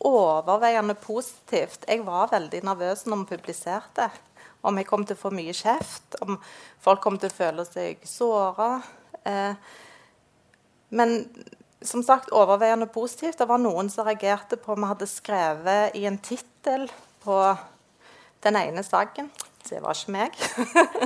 overveiende 0.00 0.94
positivt. 1.00 1.86
Jeg 1.88 2.04
var 2.06 2.32
veldig 2.32 2.62
nervøs 2.64 3.06
når 3.08 3.24
vi 3.24 3.36
publiserte. 3.36 4.10
Om 4.60 4.76
jeg 4.76 4.88
kom 4.88 5.06
til 5.08 5.16
å 5.16 5.22
få 5.22 5.30
mye 5.32 5.54
kjeft, 5.56 6.18
om 6.20 6.36
folk 6.84 7.00
kom 7.00 7.16
til 7.20 7.30
å 7.30 7.36
føle 7.36 7.64
seg 7.64 8.02
såra. 8.04 8.74
Eh, 9.24 9.54
men 10.92 11.14
som 11.80 12.02
sagt 12.04 12.32
overveiende 12.36 12.88
positivt. 12.92 13.38
Det 13.40 13.48
var 13.48 13.60
noen 13.62 13.88
som 13.92 14.04
reagerte 14.04 14.58
på 14.60 14.74
om 14.74 14.84
Vi 14.84 14.90
hadde 14.92 15.08
skrevet 15.08 15.96
i 15.96 16.04
en 16.04 16.18
tittel 16.18 16.90
på 17.24 17.36
den 18.44 18.56
ene 18.56 18.84
saken. 18.86 19.30
Det 19.68 19.80
var 19.84 19.94
ikke 19.94 20.14
meg. 20.14 20.36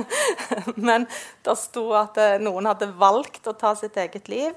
Men 0.87 1.07
det 1.43 1.57
sto 1.59 1.89
at 1.97 2.17
eh, 2.21 2.37
noen 2.41 2.69
hadde 2.69 2.93
valgt 2.97 3.47
å 3.47 3.55
ta 3.59 3.75
sitt 3.77 3.97
eget 3.99 4.29
liv. 4.31 4.55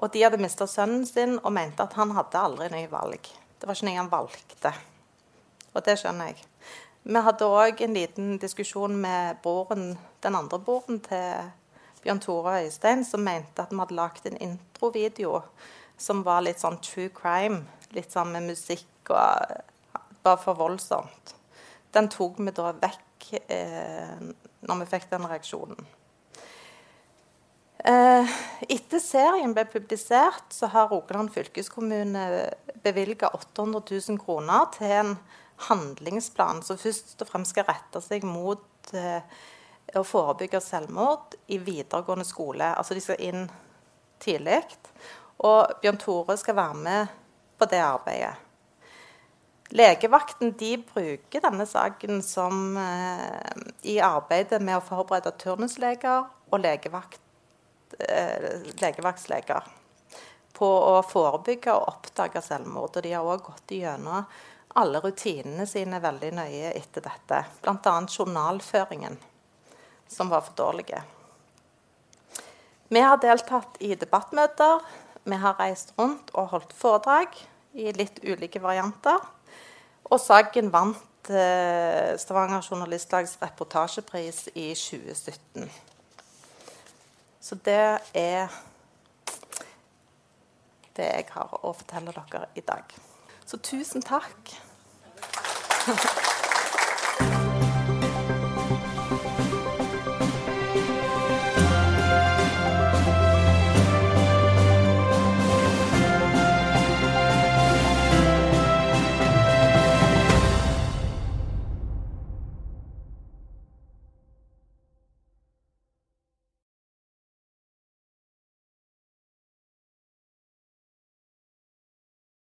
Og 0.00 0.12
de 0.12 0.22
hadde 0.24 0.40
mista 0.40 0.68
sønnen 0.68 1.06
sin 1.08 1.38
og 1.40 1.52
mente 1.52 1.84
at 1.84 1.96
han 1.98 2.12
hadde 2.16 2.40
aldri 2.40 2.68
noe 2.72 2.90
valg. 2.92 3.32
Det 3.60 3.68
var 3.68 3.76
ikke 3.76 3.88
noe 3.88 4.00
han 4.00 4.12
valgte. 4.12 4.72
Og 5.74 5.84
det 5.86 5.96
skjønner 6.00 6.30
jeg. 6.32 6.44
Vi 7.02 7.24
hadde 7.24 7.48
òg 7.48 7.80
en 7.84 7.96
liten 7.96 8.36
diskusjon 8.40 8.96
med 9.00 9.40
broren, 9.44 9.94
den 10.20 10.36
andre 10.36 10.60
broren 10.60 11.00
til 11.04 11.50
Bjørn 12.04 12.20
Tore 12.20 12.58
Øystein, 12.64 13.04
som 13.04 13.24
mente 13.24 13.64
at 13.64 13.72
vi 13.72 13.80
hadde 13.80 13.96
lagd 13.96 14.28
en 14.28 14.40
introvideo 14.40 15.40
som 16.00 16.22
var 16.24 16.44
litt 16.44 16.60
sånn 16.60 16.80
true 16.84 17.10
crime. 17.12 17.64
Litt 17.96 18.12
sånn 18.12 18.32
med 18.32 18.48
musikk 18.52 19.12
og 19.12 19.69
Bare 20.30 20.38
for 20.38 20.54
voldsomt. 20.54 21.34
den 21.90 22.06
tok 22.06 22.36
vi 22.38 22.52
da 22.54 22.68
vekk 22.78 23.24
eh, 23.50 24.18
når 24.62 24.76
vi 24.78 24.84
fikk 24.92 25.08
den 25.10 25.24
reaksjonen. 25.26 25.86
Eh, 27.82 28.34
etter 28.70 29.00
serien 29.02 29.50
ble 29.56 29.64
publisert, 29.72 30.52
så 30.54 30.68
har 30.70 30.86
Rogaland 30.92 31.32
fylkeskommune 31.34 32.22
bevilga 32.84 33.32
800 33.34 33.82
000 33.90 34.20
kroner 34.22 34.68
til 34.76 34.94
en 35.00 35.10
handlingsplan 35.66 36.62
som 36.62 36.78
først 36.78 37.24
og 37.24 37.32
fremst 37.32 37.56
skal 37.56 37.66
rette 37.66 38.02
seg 38.04 38.22
mot 38.22 38.92
eh, 38.94 39.24
å 39.98 40.04
forebygge 40.06 40.60
selvmord 40.62 41.34
i 41.50 41.58
videregående 41.58 42.28
skole. 42.28 42.70
Altså 42.76 42.94
de 42.94 43.02
skal 43.02 43.18
inn 43.32 43.48
tidlig. 44.22 44.62
Og 45.42 45.74
Bjørn 45.82 45.98
Tore 45.98 46.38
skal 46.38 46.60
være 46.60 46.78
med 46.86 47.18
på 47.58 47.66
det 47.74 47.82
arbeidet. 47.82 48.49
Legevakten 49.70 50.56
de 50.58 50.76
bruker 50.82 51.42
denne 51.44 51.66
saken 51.66 52.22
som, 52.26 52.76
eh, 52.76 53.52
i 53.82 54.00
arbeidet 54.02 54.58
med 54.62 54.80
å 54.80 54.82
forberede 54.82 55.30
turnusleger 55.38 56.26
og 56.50 56.58
legevakt, 56.60 57.20
eh, 58.00 58.66
legevaktsleger 58.82 59.62
på 60.52 60.66
å 60.66 60.96
forebygge 61.06 61.72
og 61.72 61.86
oppdage 61.88 62.42
selvmord. 62.42 62.96
Og 62.96 63.02
de 63.02 63.12
har 63.12 63.22
òg 63.22 63.44
gått 63.46 63.76
gjennom 63.78 64.26
alle 64.74 65.00
rutinene 65.00 65.66
sine 65.66 66.00
veldig 66.00 66.32
nøye 66.32 66.74
etter 66.74 67.06
dette, 67.06 67.44
bl.a. 67.62 67.94
journalføringen, 68.06 69.18
som 70.08 70.28
var 70.28 70.40
for 70.40 70.54
dårlig. 70.58 71.00
Vi 72.88 73.00
har 73.00 73.18
deltatt 73.22 73.76
i 73.80 73.94
debattmøter, 73.94 74.80
vi 75.24 75.36
har 75.36 75.54
reist 75.54 75.92
rundt 75.98 76.30
og 76.34 76.48
holdt 76.48 76.72
foredrag 76.72 77.36
i 77.74 77.92
litt 77.92 78.18
ulike 78.24 78.58
varianter. 78.62 79.20
Og 80.10 80.18
saken 80.18 80.72
vant 80.74 81.30
eh, 81.30 82.16
Stavanger 82.18 82.66
Journalistlags 82.66 83.36
reportasjepris 83.42 84.48
i 84.54 84.72
2017. 84.74 85.70
Så 87.40 87.58
det 87.64 87.98
er 88.14 88.48
det 90.96 91.06
jeg 91.06 91.28
har 91.30 91.54
å 91.62 91.72
fortelle 91.72 92.12
dere 92.16 92.48
i 92.58 92.64
dag. 92.66 92.98
Så 93.46 93.62
tusen 93.62 94.02
takk. 94.02 94.56